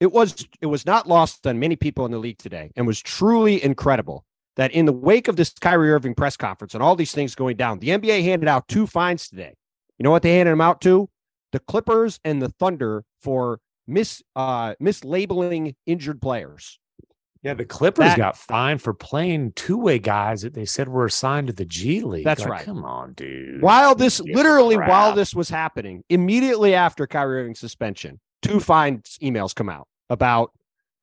[0.00, 0.46] It was.
[0.60, 4.24] It was not lost on many people in the league today, and was truly incredible
[4.56, 7.56] that in the wake of this Kyrie Irving press conference and all these things going
[7.56, 9.54] down, the NBA handed out two fines today.
[9.98, 11.08] You know what they handed them out to?
[11.52, 16.79] The Clippers and the Thunder for mis uh mislabeling injured players.
[17.42, 21.46] Yeah, the Clippers that, got fined for playing two-way guys that they said were assigned
[21.46, 22.24] to the G League.
[22.24, 22.64] That's like, right.
[22.64, 23.62] Come on, dude.
[23.62, 24.88] While this, literally, crap.
[24.88, 30.52] while this was happening, immediately after Kyrie Irving's suspension, two fine emails come out about,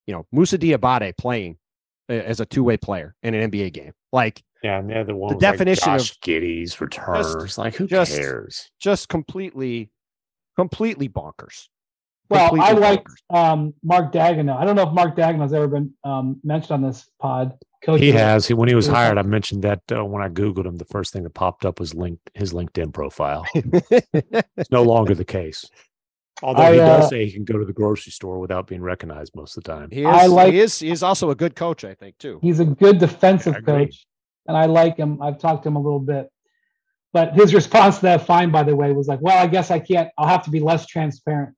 [0.05, 1.57] you know, Moussa Diabate playing
[2.07, 3.93] uh, as a two-way player in an NBA game.
[4.11, 7.33] Like, yeah, and the other one the definition like Josh of Giddey's returns.
[7.33, 8.69] Just, like, who just, cares?
[8.79, 9.89] Just completely,
[10.55, 11.67] completely bonkers.
[12.29, 14.57] Well, I like um, Mark Daigneault.
[14.57, 17.53] I don't know if Mark Daigneault's ever been um, mentioned on this pod.
[17.83, 18.47] Coach he has.
[18.47, 21.13] He, when he was hired, I mentioned that uh, when I Googled him, the first
[21.13, 23.45] thing that popped up was linked his LinkedIn profile.
[23.53, 25.69] it's no longer the case.
[26.43, 28.81] Although I, he does uh, say he can go to the grocery store without being
[28.81, 29.89] recognized most of the time.
[29.91, 32.39] He is, I like, he is, he's also a good coach, I think, too.
[32.41, 34.05] He's a good defensive coach,
[34.47, 35.21] and I like him.
[35.21, 36.29] I've talked to him a little bit.
[37.13, 39.79] But his response to that fine, by the way, was like, well, I guess I
[39.79, 41.55] can't, I'll have to be less transparent.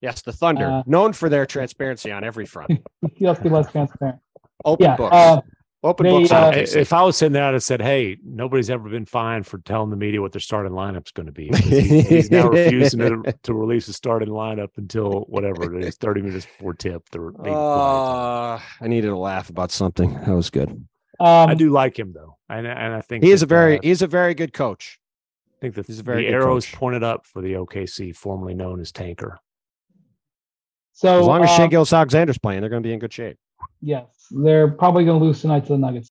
[0.00, 2.70] Yes, the Thunder, uh, known for their transparency on every front.
[3.14, 4.18] he has to be less transparent.
[4.64, 5.14] Open yeah, books.
[5.14, 5.40] Uh,
[5.84, 6.32] Open they, books.
[6.32, 9.58] Uh, if I was sitting there, I'd have said, "Hey, nobody's ever been fined for
[9.58, 13.32] telling the media what their starting lineup's going to be." He, he's now refusing to,
[13.44, 17.08] to release a starting lineup until whatever it is, thirty minutes before tip.
[17.10, 20.14] The, uh, I needed to laugh about something.
[20.14, 20.70] That was good.
[21.20, 23.82] Um, I do like him though, and, and I think he is a very uh,
[23.82, 24.98] he's a very good coach.
[25.58, 28.80] I think that he's a very the arrows pointed up for the OKC, formerly known
[28.80, 29.38] as Tanker.
[30.98, 33.36] So as long as um, Shai Gilgeous-Alexander's playing, they're going to be in good shape.
[33.80, 36.08] Yes, they're probably going to lose tonight to the Nuggets.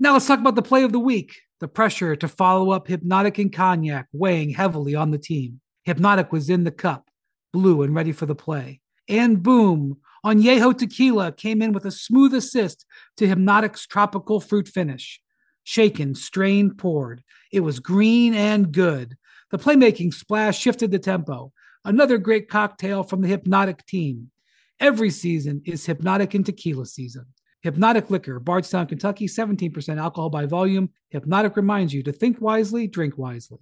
[0.00, 1.36] Now let's talk about the play of the week.
[1.60, 5.60] The pressure to follow up Hypnotic and Cognac weighing heavily on the team.
[5.84, 7.10] Hypnotic was in the cup,
[7.52, 8.80] blue and ready for the play.
[9.08, 12.86] And boom, Añejo Tequila came in with a smooth assist
[13.18, 15.20] to Hypnotic's tropical fruit finish.
[15.62, 17.22] Shaken, strained, poured.
[17.52, 19.16] It was green and good.
[19.52, 21.52] The playmaking splash shifted the tempo.
[21.88, 24.30] Another great cocktail from the Hypnotic team.
[24.78, 27.24] Every season is Hypnotic and Tequila season.
[27.62, 30.90] Hypnotic Liquor, Bardstown, Kentucky, 17% alcohol by volume.
[31.08, 33.60] Hypnotic reminds you to think wisely, drink wisely.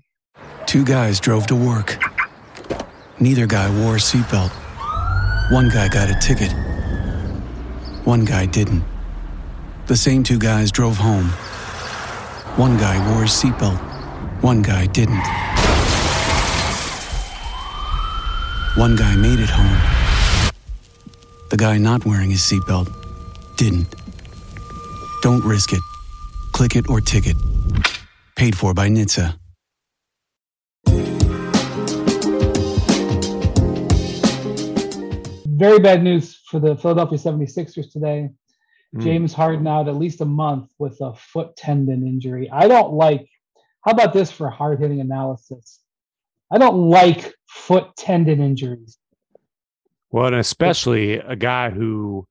[0.67, 2.03] Two guys drove to work.
[3.21, 4.51] Neither guy wore a seatbelt.
[5.53, 6.53] One guy got a ticket.
[8.05, 8.83] One guy didn't.
[9.87, 11.29] The same two guys drove home.
[12.59, 13.79] One guy wore his seatbelt.
[14.43, 15.46] One guy didn't.
[18.77, 20.53] One guy made it home.
[21.49, 22.93] The guy not wearing his seatbelt
[23.57, 23.87] didn't.
[25.23, 25.81] Don't risk it.
[26.53, 27.37] Click it or ticket.
[28.37, 29.39] Paid for by NHTSA.
[35.47, 38.29] Very bad news for the Philadelphia 76ers today.
[38.95, 39.03] Mm.
[39.03, 42.51] James Harden out at least a month with a foot tendon injury.
[42.53, 43.27] I don't like,
[43.87, 45.81] how about this for hard hitting analysis?
[46.51, 48.99] I don't like foot tendon injuries.
[50.11, 52.27] Well, and especially a guy who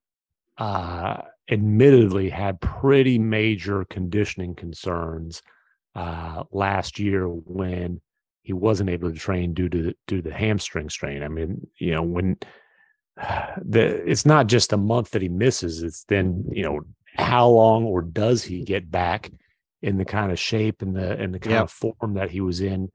[0.57, 1.17] uh,
[1.49, 5.41] admittedly had pretty major conditioning concerns
[5.95, 8.01] uh, last year when
[8.41, 11.23] he wasn't able to train due to the, due to the hamstring strain.
[11.23, 12.37] I mean, you know, when
[13.17, 16.81] the it's not just a month that he misses; it's then you know
[17.17, 19.31] how long or does he get back
[19.81, 21.63] in the kind of shape and the and the kind yep.
[21.63, 22.89] of form that he was in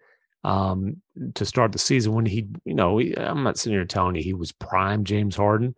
[0.44, 1.02] um,
[1.34, 4.22] to start the season when he, you know, he, I'm not sitting here telling you
[4.22, 5.74] he was prime James Harden,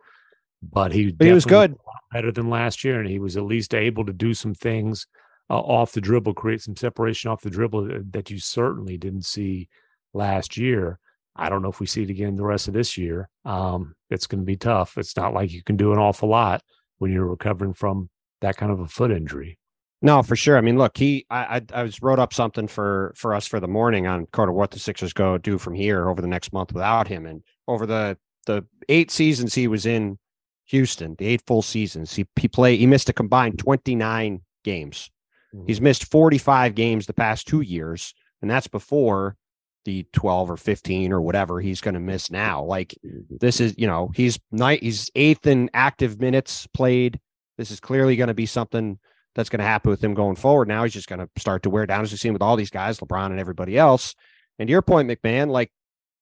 [0.61, 1.75] but he, but he was good,
[2.11, 5.07] better than last year, and he was at least able to do some things
[5.49, 9.67] uh, off the dribble, create some separation off the dribble that you certainly didn't see
[10.13, 10.99] last year.
[11.35, 13.27] I don't know if we see it again the rest of this year.
[13.43, 14.97] Um, it's going to be tough.
[14.97, 16.61] It's not like you can do an awful lot
[16.99, 18.09] when you're recovering from
[18.41, 19.57] that kind of a foot injury.
[20.03, 20.57] No, for sure.
[20.57, 23.61] I mean, look, he I, I, I was wrote up something for for us for
[23.61, 26.51] the morning on kind of what the Sixers go do from here over the next
[26.51, 30.19] month without him, and over the the eight seasons he was in
[30.65, 35.09] Houston, the eight full seasons he he played he missed a combined twenty nine games.
[35.55, 35.67] Mm-hmm.
[35.67, 39.37] He's missed forty five games the past two years, and that's before
[39.85, 42.63] the 12 or 15 or whatever he's going to miss now.
[42.63, 42.97] Like
[43.29, 47.19] this is, you know, he's night he's eighth in active minutes played.
[47.57, 48.97] This is clearly going to be something
[49.35, 50.67] that's going to happen with him going forward.
[50.67, 52.69] Now he's just going to start to wear down as we've seen with all these
[52.69, 54.15] guys, LeBron and everybody else.
[54.59, 55.71] And to your point, MacMahon, like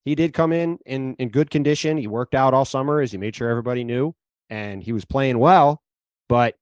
[0.04, 1.96] he did come in in in good condition.
[1.96, 4.14] He worked out all summer as he made sure everybody knew,
[4.50, 5.82] and he was playing well.
[6.28, 6.56] But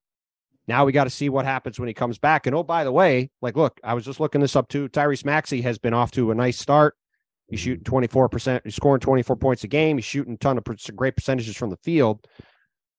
[0.66, 2.46] now we got to see what happens when he comes back.
[2.46, 4.88] And oh, by the way, like look, I was just looking this up too.
[4.88, 6.96] Tyrese Maxey has been off to a nice start.
[7.48, 7.82] He's mm-hmm.
[7.82, 9.98] shooting 24%, he's scoring 24 points a game.
[9.98, 10.64] He's shooting a ton of
[10.96, 12.26] great percentages from the field.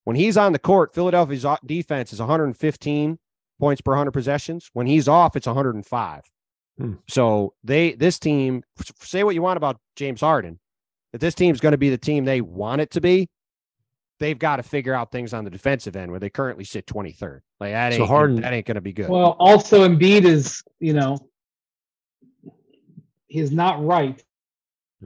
[0.04, 3.20] When he's on the court, Philadelphia's defense is 115
[3.62, 4.70] points per 100 possessions.
[4.74, 6.24] When he's off, it's 105.
[6.78, 6.94] Hmm.
[7.08, 8.64] So they this team
[9.00, 10.60] say what you want about James Harden,
[11.14, 13.30] that this team's going to be the team they want it to be.
[14.20, 17.42] They've got to figure out things on the defensive end where they currently sit 23rd.
[17.60, 19.10] Like that ain't, so Harden, that ain't going to be good.
[19.10, 21.18] Well, also Embiid is, you know,
[23.28, 24.22] he's not right.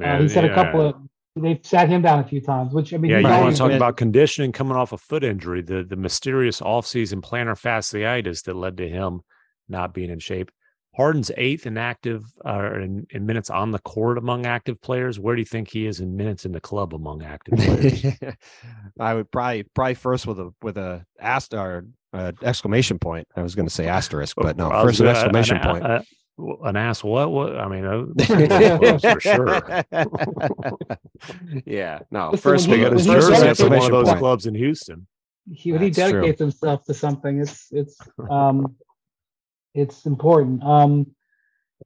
[0.01, 0.51] Uh, he's had yeah.
[0.51, 0.95] a couple of
[1.35, 3.71] they've sat him down a few times, which I mean, yeah, you want to talk
[3.71, 8.77] about conditioning coming off a foot injury, the the mysterious offseason plantar fasciitis that led
[8.77, 9.21] to him
[9.67, 10.51] not being in shape.
[10.95, 15.19] Harden's eighth in active uh, in, in, minutes on the court among active players.
[15.19, 18.05] Where do you think he is in minutes in the club among active players?
[18.99, 23.27] I would probably probably first with a with a ast or uh, exclamation point.
[23.35, 25.83] I was going to say asterisk, but no, first an exclamation point.
[25.83, 26.05] Uh, an
[26.75, 29.61] ass what what i mean uh, for sure.
[31.65, 34.19] Yeah no Listen, first we got his jersey at one of those point.
[34.19, 35.07] clubs in houston.
[35.51, 36.47] He, when he dedicates true.
[36.47, 37.39] himself to something.
[37.39, 37.97] It's it's
[38.29, 38.75] um
[39.73, 40.63] it's important.
[40.63, 41.15] Um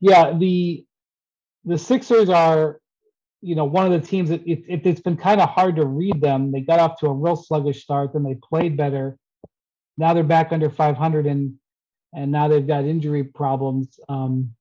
[0.02, 0.86] yeah the
[1.66, 2.80] the sixers are
[3.42, 5.86] you know one of the teams that it, it, it's been kind of hard to
[5.86, 6.52] read them.
[6.52, 9.18] They got off to a real sluggish start then they played better.
[9.98, 11.56] Now they're back under 500 and
[12.14, 14.00] and now they've got injury problems.
[14.10, 14.56] Um,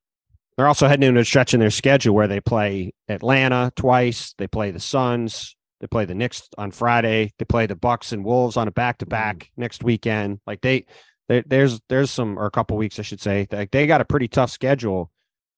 [0.57, 4.35] They're also heading into a stretch in their schedule where they play Atlanta twice.
[4.39, 5.57] They play the Suns.
[5.81, 7.33] They play the Knicks on Friday.
[7.39, 10.41] They play the Bucks and Wolves on a back to back next weekend.
[10.47, 10.87] Like they,
[11.29, 13.47] they, there's there's some or a couple weeks I should say.
[13.51, 15.11] Like they got a pretty tough schedule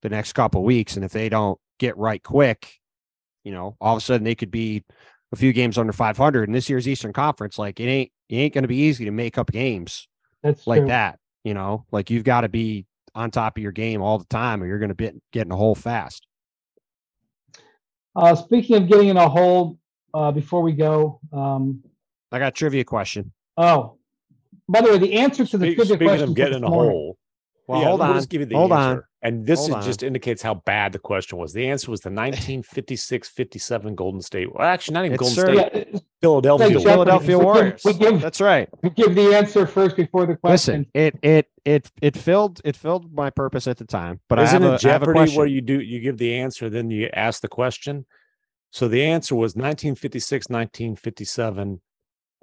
[0.02, 2.70] the next couple weeks, and if they don't get right quick,
[3.44, 4.84] you know, all of a sudden they could be
[5.32, 6.48] a few games under 500.
[6.48, 9.10] In this year's Eastern Conference, like it ain't it ain't going to be easy to
[9.10, 10.06] make up games
[10.42, 10.88] That's like true.
[10.88, 11.18] that.
[11.44, 14.62] You know, like you've got to be on top of your game all the time,
[14.62, 16.26] or you're going to be getting a hole fast.
[18.14, 19.78] Uh, speaking of getting in a hole,
[20.12, 21.82] uh, before we go, um,
[22.32, 23.32] I got trivia question.
[23.56, 23.98] Oh,
[24.68, 26.68] by the way, the answer to the Speak, trivia speaking question of getting in a
[26.68, 27.16] hole.
[27.70, 28.16] Well, yeah, hold we'll on.
[28.16, 28.96] just give you the hold answer.
[28.98, 29.02] on.
[29.22, 29.82] And this is on.
[29.82, 31.52] just indicates how bad the question was.
[31.52, 34.52] The answer was the 1956-57 Golden State.
[34.54, 35.88] Well, actually, not even It's Golden sir- State.
[35.92, 36.66] Yeah, Philadelphia.
[36.66, 36.92] Like Warriors.
[36.92, 37.82] Philadelphia We give- Warriors.
[37.84, 38.68] we give- That's right.
[38.82, 40.80] we give the answer first before the question.
[40.80, 44.62] Listen, it it it it filled it filled my purpose at the time, but Isn't
[44.62, 46.70] I have it a, I have a Jeopardy where you do you give the answer,
[46.70, 48.06] then you ask the question?
[48.72, 51.80] So the answer was 1956, 1957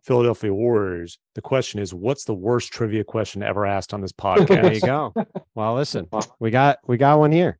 [0.07, 1.19] Philadelphia Warriors.
[1.35, 4.47] The question is, what's the worst trivia question ever asked on this podcast?
[4.47, 5.13] there you go.
[5.53, 6.07] Well, listen,
[6.39, 7.59] we got we got one here.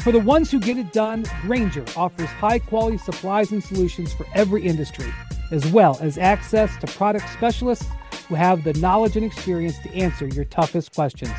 [0.00, 4.26] For the ones who get it done, Grainger offers high quality supplies and solutions for
[4.34, 5.12] every industry,
[5.50, 7.84] as well as access to product specialists
[8.28, 11.32] who have the knowledge and experience to answer your toughest questions.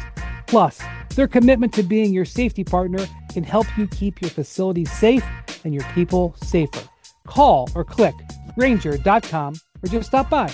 [0.45, 0.79] Plus,
[1.15, 5.25] their commitment to being your safety partner can help you keep your facilities safe
[5.63, 6.88] and your people safer.
[7.25, 8.15] Call or click
[8.60, 10.54] Grainger.com or just stop by.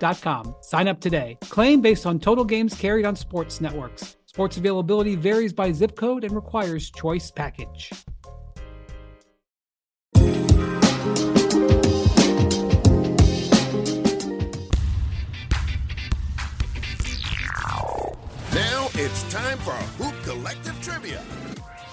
[0.00, 0.54] directv.com.
[0.60, 1.38] Sign up today.
[1.42, 4.16] Claim based on total games carried on sports networks.
[4.26, 7.90] Sports availability varies by zip code and requires choice package.
[18.52, 21.18] Now it's time for Hoop Collective Trivia.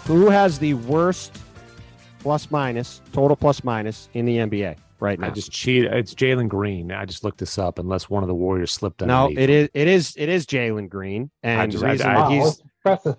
[0.06, 1.38] Who has the worst
[2.20, 5.28] plus minus total plus minus in the NBA right now?
[5.28, 5.94] I just cheated.
[5.94, 6.92] It's Jalen Green.
[6.92, 7.80] I just looked this up.
[7.80, 9.40] Unless one of the Warriors slipped no, underneath.
[9.40, 12.30] it is it is it is Jalen Green, and just- the reason I- that Wow,
[12.30, 13.16] he's that's impressive.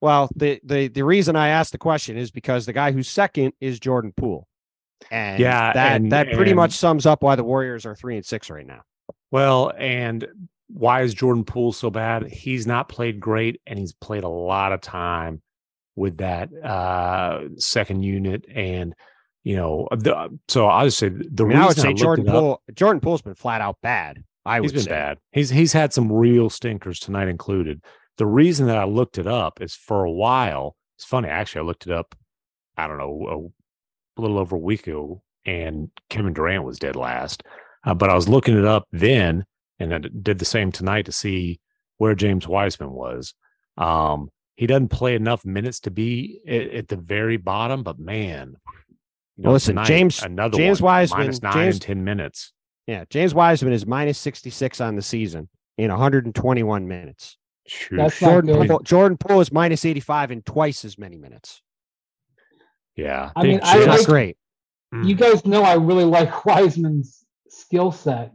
[0.00, 3.52] well the the the reason I asked the question is because the guy who's second
[3.60, 4.46] is Jordan Poole,
[5.10, 8.16] and Yeah, that and- that pretty and- much sums up why the Warriors are three
[8.16, 8.82] and six right now.
[9.30, 10.26] Well, and
[10.68, 12.24] why is Jordan Poole so bad?
[12.30, 15.42] He's not played great, and he's played a lot of time
[15.96, 18.94] with that uh second unit, and
[19.44, 22.28] you know, the, so I'll just say the I mean, I would say Jordan it
[22.28, 24.22] up- Poole Jordan Poole's been flat out bad.
[24.44, 24.90] I would he's been say.
[24.90, 25.18] bad.
[25.32, 27.82] He's he's had some real stinkers tonight included.
[28.18, 30.76] The reason that I looked it up is for a while.
[30.96, 31.60] It's funny, actually.
[31.60, 32.14] I looked it up.
[32.76, 33.52] I don't know
[34.16, 37.42] a, little over a week ago, and Kevin Durant was dead last.
[37.84, 39.44] Uh, but I was looking it up then,
[39.78, 41.60] and I did the same tonight to see
[41.98, 43.34] where James Wiseman was.
[43.76, 48.56] Um, he doesn't play enough minutes to be at, at the very bottom, but man,
[49.36, 52.52] you Well, listen, tonight, James- another James one, Wiseman- minus nine James- and ten minutes.
[52.86, 57.38] Yeah, James Wiseman is minus sixty six on the season in 121 minutes.
[57.66, 57.96] Shoot.
[57.96, 58.68] That's not Jordan good.
[58.68, 61.62] Poole, Jordan Poole is minus 85 in twice as many minutes.
[62.96, 64.36] Yeah, I mean, Big I It's Jim- great.
[64.94, 65.08] Mm.
[65.08, 68.32] You guys know I really like Wiseman's skill set.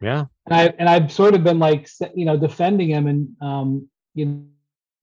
[0.00, 0.26] yeah.
[0.46, 4.26] and I and I've sort of been like you know defending him and um you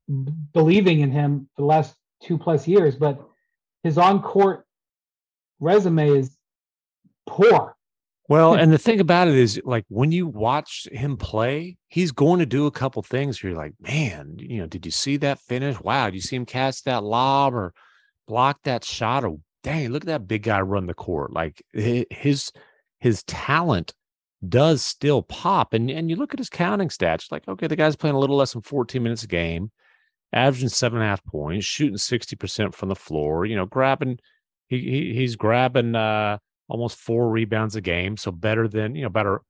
[0.10, 3.20] know, believing in him for the last two plus years, but
[3.84, 4.66] his on court
[5.64, 6.38] resume is
[7.26, 7.76] poor.
[8.30, 12.40] Well, and the thing about it is, like, when you watch him play, he's going
[12.40, 15.40] to do a couple things where you're like, man, you know, did you see that
[15.40, 15.80] finish?
[15.80, 17.74] Wow, did you see him catch that lob or
[18.28, 19.24] block that shot?
[19.24, 21.34] Or dang, look at that big guy run the court.
[21.34, 22.52] Like his
[23.00, 23.94] his talent
[24.48, 25.74] does still pop.
[25.74, 28.38] And and you look at his counting stats, like, okay, the guy's playing a little
[28.38, 29.72] less than 14 minutes a game,
[30.32, 34.20] averaging seven and a half points, shooting 60% from the floor, you know, grabbing
[34.68, 36.38] he, he he's grabbing uh
[36.70, 39.42] almost four rebounds a game, so better than you know, better.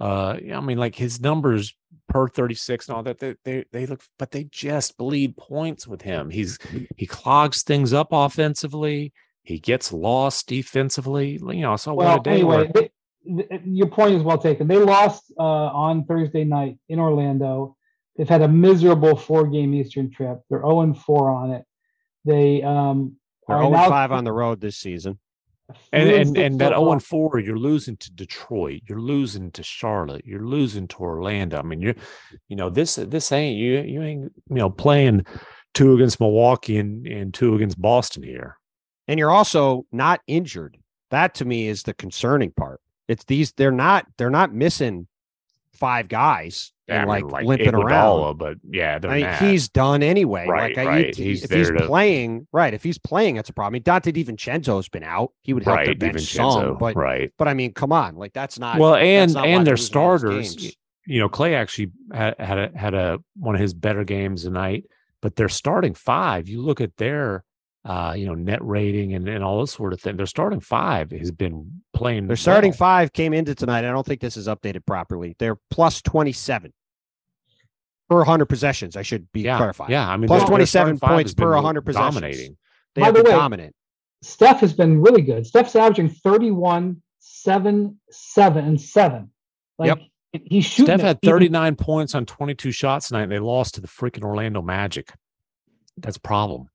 [0.00, 1.74] Uh, I mean, like his numbers
[2.08, 5.86] per thirty six and all that, they, they they look, but they just bleed points
[5.86, 6.30] with him.
[6.30, 6.58] He's
[6.96, 9.12] he clogs things up offensively.
[9.42, 11.32] He gets lost defensively.
[11.32, 12.44] You know, so Well, what a day.
[12.44, 12.90] where- anyway, they,
[13.48, 14.68] th- your point is well taken.
[14.68, 17.76] They lost uh, on Thursday night in Orlando.
[18.16, 20.40] They've had a miserable four game Eastern trip.
[20.48, 21.64] They're 0 and 4 on it.
[22.24, 23.16] They um,
[23.46, 25.18] They're are 0 now 5 on the road this season.
[25.92, 26.84] and and, and that overall.
[26.84, 31.58] 0 and 4, you're losing to Detroit, you're losing to Charlotte, you're losing to Orlando.
[31.58, 31.94] I mean, you're
[32.48, 35.24] you know, this this ain't you you ain't you know playing
[35.74, 38.58] two against Milwaukee and, and two against Boston here.
[39.08, 40.76] And you're also not injured.
[41.10, 42.80] That to me is the concerning part.
[43.08, 45.08] It's these they're not they're not missing
[45.72, 48.38] five guys and like, like limping Iguodala, around.
[48.38, 50.46] But yeah, I mean, he's done anyway.
[50.46, 51.06] Right, like, right.
[51.06, 51.86] I, he's if he's to...
[51.86, 52.74] playing, right?
[52.74, 53.72] If he's playing, that's a problem.
[53.72, 55.32] I mean, Donte DiVincenzo's been out.
[55.42, 57.32] He would help right, the bench some, but right.
[57.38, 58.94] But I mean, come on, like that's not well.
[58.94, 60.76] And not and their starters.
[61.06, 64.84] You know, Clay actually had had a, had a one of his better games tonight.
[65.22, 67.44] But they're starting five, you look at their
[67.84, 70.16] uh, you know, net rating and, and all this sort of thing.
[70.16, 72.26] Their starting five has been playing.
[72.26, 72.78] Their starting well.
[72.78, 73.84] five came into tonight.
[73.84, 75.34] I don't think this is updated properly.
[75.38, 76.72] They're plus 27
[78.10, 78.96] per 100 possessions.
[78.96, 79.88] I should be yeah, clarified.
[79.88, 80.06] Yeah.
[80.06, 82.14] I mean, plus 27 points per 100 possessions.
[82.14, 82.56] Dominating.
[82.94, 83.74] They By the way, dominant.
[84.22, 85.46] Steph has been really good.
[85.46, 89.30] Steph's averaging 31, 7, 7, and 7.
[89.78, 89.98] Like, yep.
[90.32, 90.86] He's shooting.
[90.86, 93.22] Steph had 39 even, points on 22 shots tonight.
[93.22, 95.12] And they lost to the freaking Orlando Magic.
[95.96, 96.68] That's a problem.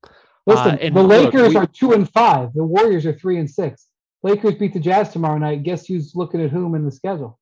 [0.46, 2.52] Listen, uh, the Lakers look, we, are two and five.
[2.54, 3.88] The Warriors are three and six.
[4.22, 5.62] Lakers beat the Jazz tomorrow night.
[5.64, 7.38] Guess who's looking at whom in the schedule?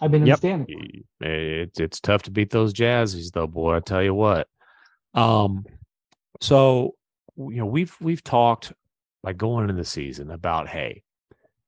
[0.00, 0.42] I've been yep.
[0.42, 3.76] in the It's it's tough to beat those Jazzies though, boy.
[3.76, 4.48] I tell you what.
[5.14, 5.64] Um,
[6.40, 6.94] so
[7.36, 8.72] you know we've we've talked
[9.22, 11.02] like going into the season about hey,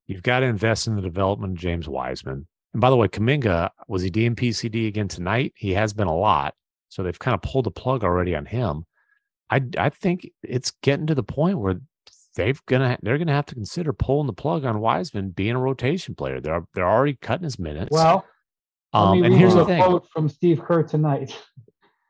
[0.07, 2.47] you've got to invest in the development of James Wiseman.
[2.72, 5.53] And by the way, Kuminga was he DNP-CD again tonight?
[5.57, 6.55] He has been a lot,
[6.89, 8.85] so they've kind of pulled the plug already on him.
[9.51, 11.81] I I think it's getting to the point where
[12.35, 16.14] they've gonna they're gonna have to consider pulling the plug on Wiseman being a rotation
[16.14, 16.41] player.
[16.41, 17.91] They're they're already cutting his minutes.
[17.91, 18.24] Well,
[18.93, 21.37] um, and here's the thing: quote from Steve Kerr tonight.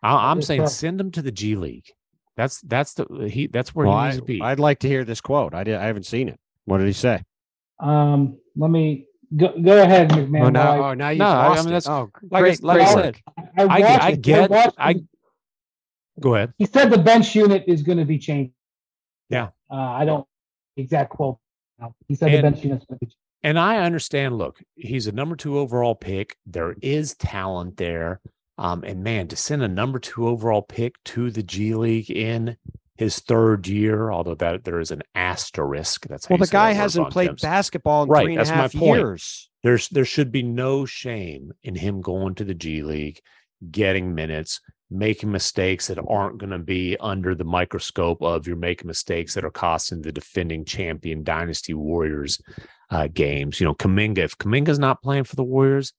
[0.03, 1.91] I, am saying send him to the G League.
[2.37, 4.43] That's that's the he that's where well, he needs I, to be.
[4.43, 5.55] I'd like to hear this quote.
[5.55, 6.39] I did I haven't seen it.
[6.67, 7.23] What did he say?
[7.81, 9.07] Um, let me
[9.37, 10.47] go, go ahead, MacMahon.
[10.47, 12.81] Oh, now, I, oh, now you no, I mean, that's, oh, like, great, I, like
[12.81, 13.17] I said,
[13.59, 14.95] I, I, I get, I,
[16.21, 16.53] Go ahead.
[16.59, 18.53] He said the bench unit is going to be changed.
[19.29, 19.49] Yeah.
[19.75, 20.27] Uh, I don't
[20.77, 21.39] exact quote.
[22.07, 23.17] He said and, the bench unit's going to be changed.
[23.43, 24.39] And I understand.
[24.39, 26.37] Look, he's a number two overall pick.
[26.47, 28.21] There is talent there.
[28.57, 32.57] Um, and man, to send a number two overall pick to the G League in
[32.97, 36.07] his third year, although that there is an asterisk.
[36.07, 37.43] That's well, the guy hasn't played Tim's.
[37.43, 39.01] basketball in right, three and a half my point.
[39.01, 39.51] years.
[39.65, 43.21] There's there should be no shame in him going to the G League,
[43.73, 44.61] getting minutes,
[44.91, 49.45] making mistakes that aren't going to be under the microscope of you're making mistakes that
[49.45, 52.41] are costing the defending champion Dynasty Warriors
[52.91, 53.61] uh, games.
[53.61, 55.93] You know, Kuminga, if Kuminga's not playing for the Warriors,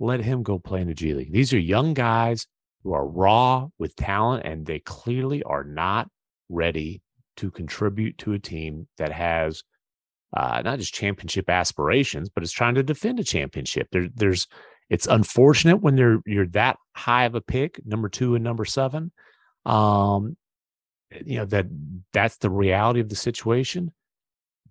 [0.00, 1.32] let him go play in the G League.
[1.32, 2.46] These are young guys
[2.82, 6.08] who are raw with talent, and they clearly are not
[6.48, 7.00] ready
[7.36, 9.62] to contribute to a team that has
[10.36, 13.88] uh, not just championship aspirations, but is trying to defend a championship.
[13.92, 14.46] There, there's
[14.92, 19.10] it's unfortunate when they're you're that high of a pick, number two and number seven.
[19.64, 20.36] Um,
[21.24, 21.66] you know that
[22.12, 23.90] that's the reality of the situation,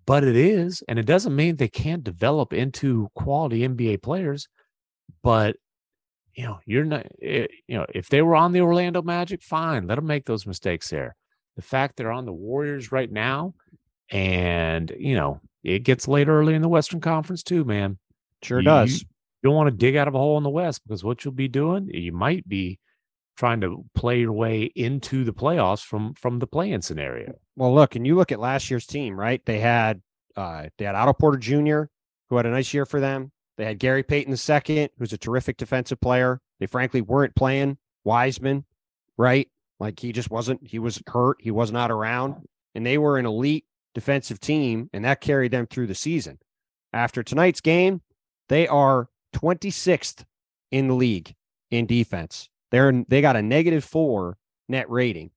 [0.06, 4.46] but it is, and it doesn't mean they can't develop into quality NBA players.
[5.24, 5.56] But
[6.34, 7.04] you know, you're not.
[7.20, 10.46] Eh, you know, if they were on the Orlando Magic, fine, let them make those
[10.46, 11.16] mistakes there.
[11.56, 13.54] The fact they're on the Warriors right now,
[14.08, 17.98] and you know, it gets late early in the Western Conference too, man.
[18.40, 19.04] Sure you, does
[19.42, 21.34] you don't want to dig out of a hole in the West because what you'll
[21.34, 22.78] be doing, you might be
[23.36, 27.34] trying to play your way into the playoffs from from the play-in scenario.
[27.56, 29.44] Well, look, and you look at last year's team, right?
[29.44, 30.02] They had
[30.36, 31.84] uh they had Otto Porter Jr.,
[32.28, 33.32] who had a nice year for them.
[33.58, 36.40] They had Gary Payton II, who's a terrific defensive player.
[36.58, 38.64] They frankly weren't playing Wiseman,
[39.16, 39.48] right?
[39.78, 42.36] Like he just wasn't, he was hurt, he was not around.
[42.74, 43.64] And they were an elite
[43.94, 46.38] defensive team, and that carried them through the season.
[46.92, 48.00] After tonight's game,
[48.48, 50.24] they are 26th
[50.70, 51.34] in the league
[51.70, 52.48] in defense.
[52.70, 54.36] They're they got a negative four
[54.68, 55.30] net rating.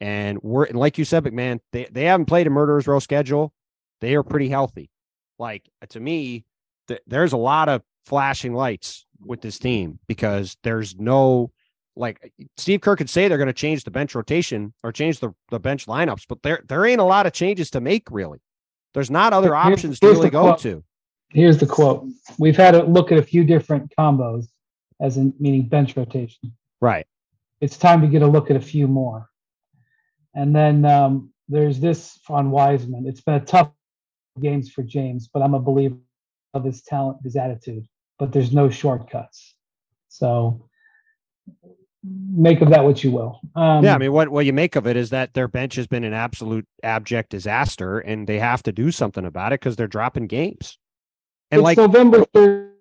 [0.00, 3.52] And we're like you said, MacMahon, they, they haven't played a murderer's row schedule.
[4.00, 4.90] They are pretty healthy.
[5.38, 6.44] Like uh, to me,
[6.88, 11.50] th- there's a lot of flashing lights with this team because there's no
[11.96, 15.20] like uh, Steve Kerr could say they're going to change the bench rotation or change
[15.20, 18.40] the, the bench lineups, but there there ain't a lot of changes to make really.
[18.92, 20.84] There's not other options to really go to
[21.34, 22.06] here's the quote.
[22.38, 24.46] We've had a look at a few different combos,
[25.00, 26.54] as in meaning bench rotation.
[26.80, 27.06] Right.
[27.60, 29.28] It's time to get a look at a few more.
[30.34, 33.06] And then um, there's this on Wiseman.
[33.06, 33.70] It's been a tough
[34.40, 35.96] games for James, but I'm a believer
[36.54, 37.86] of his talent, his attitude.
[38.18, 39.54] But there's no shortcuts.
[40.08, 40.68] So
[42.04, 43.40] make of that what you will.
[43.56, 45.86] Um, yeah, I mean, what what you make of it is that their bench has
[45.86, 49.88] been an absolute abject disaster, and they have to do something about it because they're
[49.88, 50.78] dropping games.
[51.50, 52.72] And it's like November third.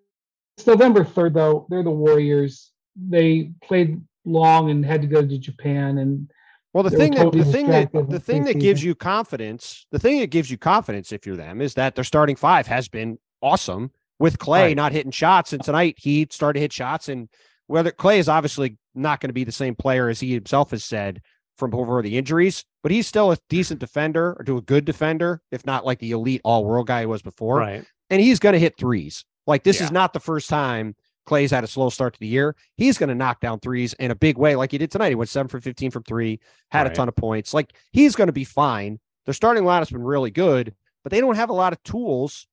[0.57, 1.67] It's November third, though.
[1.69, 2.71] They're the Warriors.
[2.95, 5.97] They played long and had to go to Japan.
[5.97, 6.31] And
[6.73, 10.19] well, the thing that the thing that the thing that gives you confidence, the thing
[10.19, 13.91] that gives you confidence if you're them is that their starting five has been awesome
[14.19, 14.75] with Clay right.
[14.75, 15.53] not hitting shots.
[15.53, 17.29] And tonight he started to hit shots and
[17.67, 20.83] whether Clay is obviously not going to be the same player as he himself has
[20.83, 21.21] said
[21.57, 25.41] from over the injuries, but he's still a decent defender or to a good defender,
[25.51, 27.57] if not like the elite all world guy he was before.
[27.57, 27.85] Right.
[28.13, 29.25] And he's going to hit threes.
[29.47, 29.85] Like this Yeah.
[29.85, 30.95] is not the first time
[31.25, 32.55] Clay's had a slow start to the year.
[32.75, 35.09] He's going to knock down threes in a big way, like he did tonight.
[35.09, 36.39] He went seven for 15 from three,
[36.69, 37.53] had a ton of points.
[37.53, 38.99] Like he's going to be fine.
[39.25, 42.45] Their starting lineup's been really good, but they don't have a lot of tools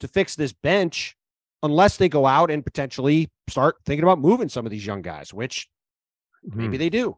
[0.00, 1.16] to fix this bench
[1.62, 5.32] unless they go out and potentially start thinking about moving some of these young guys,
[5.34, 5.68] which
[6.44, 6.80] maybe Hmm.
[6.80, 7.16] they do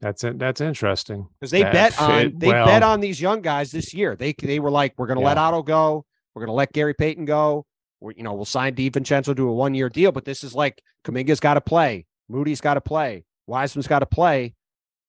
[0.00, 0.38] That's it.
[0.38, 1.28] That's interesting.
[1.38, 4.16] because they That bet on fit- they well, bet on these young guys this year.
[4.16, 6.94] They they were like, we're going to let Otto go, we're going to let Gary
[6.94, 7.66] Payton go.
[8.00, 10.82] We're, you know, we'll sign DiVincenzo to a one year deal, but this is like
[11.04, 14.54] Kuminga's got to play, Moody's got to play, Wiseman's got to play,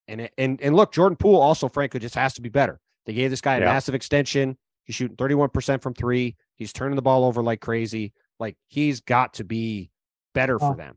[0.07, 2.79] and and and look, Jordan Poole also frankly just has to be better.
[3.05, 3.65] They gave this guy a Yeah.
[3.65, 4.57] massive extension.
[4.83, 6.35] He's shooting thirty one percent from three.
[6.55, 8.13] He's turning the ball over like crazy.
[8.39, 9.89] Like he's got to be
[10.33, 10.95] better for them.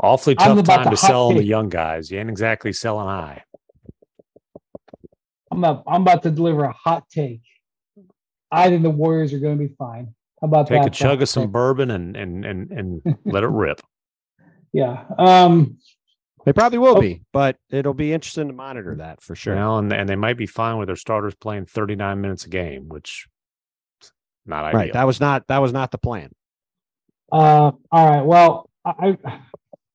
[0.00, 2.10] Awfully tough time to to sell the young guys.
[2.10, 3.42] You ain't exactly selling high.
[5.50, 7.40] I'm about, I'm about to deliver a hot take.
[8.50, 10.14] I think the Warriors are going to be fine.
[10.40, 10.84] How about Take that?
[10.84, 11.22] Take a chug Bob?
[11.22, 13.80] of some bourbon and and and and let it rip.
[14.72, 15.04] Yeah.
[15.18, 15.78] Um.
[16.44, 17.00] They probably will Oh.
[17.00, 19.54] be, but it'll be interesting to monitor that for sure.
[19.56, 22.88] Well, and and they might be fine with their starters playing 39 minutes a game,
[22.88, 23.26] which
[24.46, 24.80] not ideal.
[24.80, 24.92] right.
[24.92, 26.30] That was not that was not the plan.
[27.30, 27.72] Uh.
[27.92, 28.22] All right.
[28.24, 29.18] Well, I,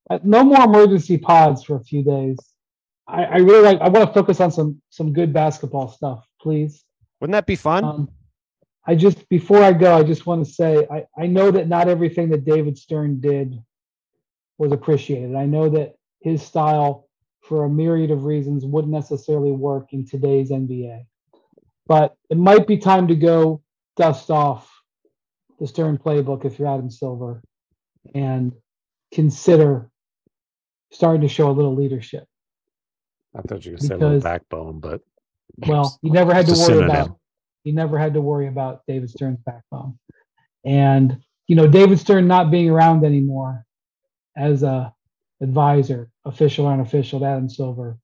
[0.09, 2.37] I no more emergency pods for a few days.
[3.07, 3.79] I, I really like.
[3.81, 6.83] I want to focus on some some good basketball stuff, please.
[7.19, 7.83] Wouldn't that be fun?
[7.83, 8.09] Um,
[8.85, 11.87] I just before I go, I just want to say I, I know that not
[11.87, 13.61] everything that David Stern did
[14.57, 15.35] was appreciated.
[15.35, 17.07] I know that his style,
[17.41, 21.05] for a myriad of reasons, wouldn't necessarily work in today's NBA.
[21.87, 23.61] But it might be time to go
[23.97, 24.69] dust off
[25.59, 27.41] the Stern playbook if you're Adam Silver
[28.13, 28.53] and
[29.13, 29.89] consider
[30.91, 32.25] starting to show a little leadership.
[33.35, 35.01] I thought you were going to say a little backbone, but
[35.67, 37.17] Well, you never had to worry about
[37.63, 39.97] you never had to worry about David Stern's backbone.
[40.65, 43.65] And you know, David Stern not being around anymore
[44.35, 44.93] as a
[45.41, 47.97] advisor, official or unofficial to Adam Silver,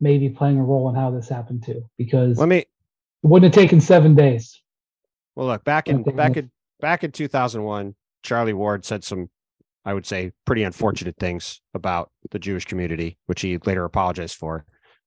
[0.00, 2.66] may be playing a role in how this happened too, because Let me it
[3.22, 4.60] wouldn't have taken seven days.
[5.36, 6.50] well look back in back in
[6.80, 7.94] back in 2001.
[8.22, 9.30] Charlie Ward said some,
[9.84, 14.66] I would say, pretty unfortunate things about the Jewish community, which he later apologized for.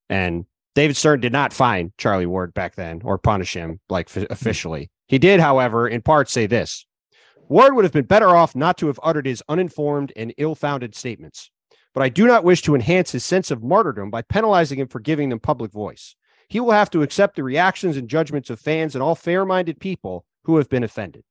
[0.09, 0.45] And
[0.75, 4.89] David Stern did not fine Charlie Ward back then or punish him like f- officially.
[5.07, 6.85] He did, however, in part say this:
[7.47, 11.51] Ward would have been better off not to have uttered his uninformed and ill-founded statements.
[11.93, 14.99] But I do not wish to enhance his sense of martyrdom by penalizing him for
[14.99, 16.15] giving them public voice.
[16.49, 19.79] He will have to accept the reactions and judgments of fans and all fair minded
[19.79, 21.23] people who have been offended.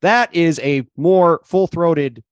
[0.00, 2.22] That is a more full throated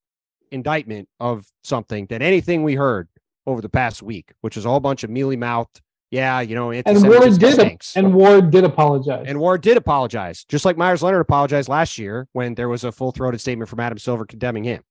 [0.51, 3.09] indictment of something than anything we heard
[3.47, 5.81] over the past week, which was a whole bunch of mealy mouthed.
[6.11, 7.97] Yeah, you know, And Ward did stinks.
[7.97, 9.25] and Ward did apologize.
[9.29, 12.91] And Ward did apologize, just like Meyers Leonard apologized last year when there was a
[12.91, 14.83] full throated statement from Adam Silver condemning him,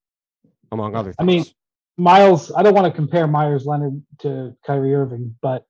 [0.72, 1.18] among other things.
[1.20, 1.46] I mean,
[1.98, 5.66] Miles, I don't want to compare Meyers Leonard to Kyrie Irving, but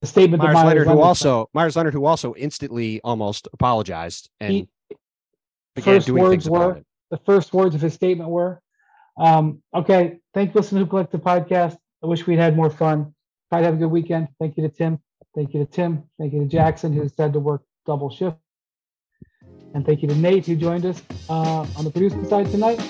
[0.00, 3.48] the statement Meyers that Meyers Leonard, who Leonard also Meyers Leonard, who also instantly almost
[3.52, 4.68] apologized and He-
[5.74, 6.86] began first doing words things about it.
[7.10, 8.62] the first words of his statement were,
[9.18, 11.76] um, okay, thank you, listen to Collective podcast.
[12.04, 13.12] I wish we'd had more fun.
[13.50, 14.28] Try to have a good weekend.
[14.40, 14.98] Thank you to Tim.
[15.34, 16.04] Thank you to Tim.
[16.18, 18.36] Thank you to Jackson, who's had to work double shift.
[19.74, 22.80] And thank you to Nate, who joined us uh, on the producing side tonight.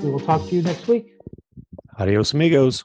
[0.00, 1.14] We will talk to you next week.
[1.98, 2.84] adios, amigos.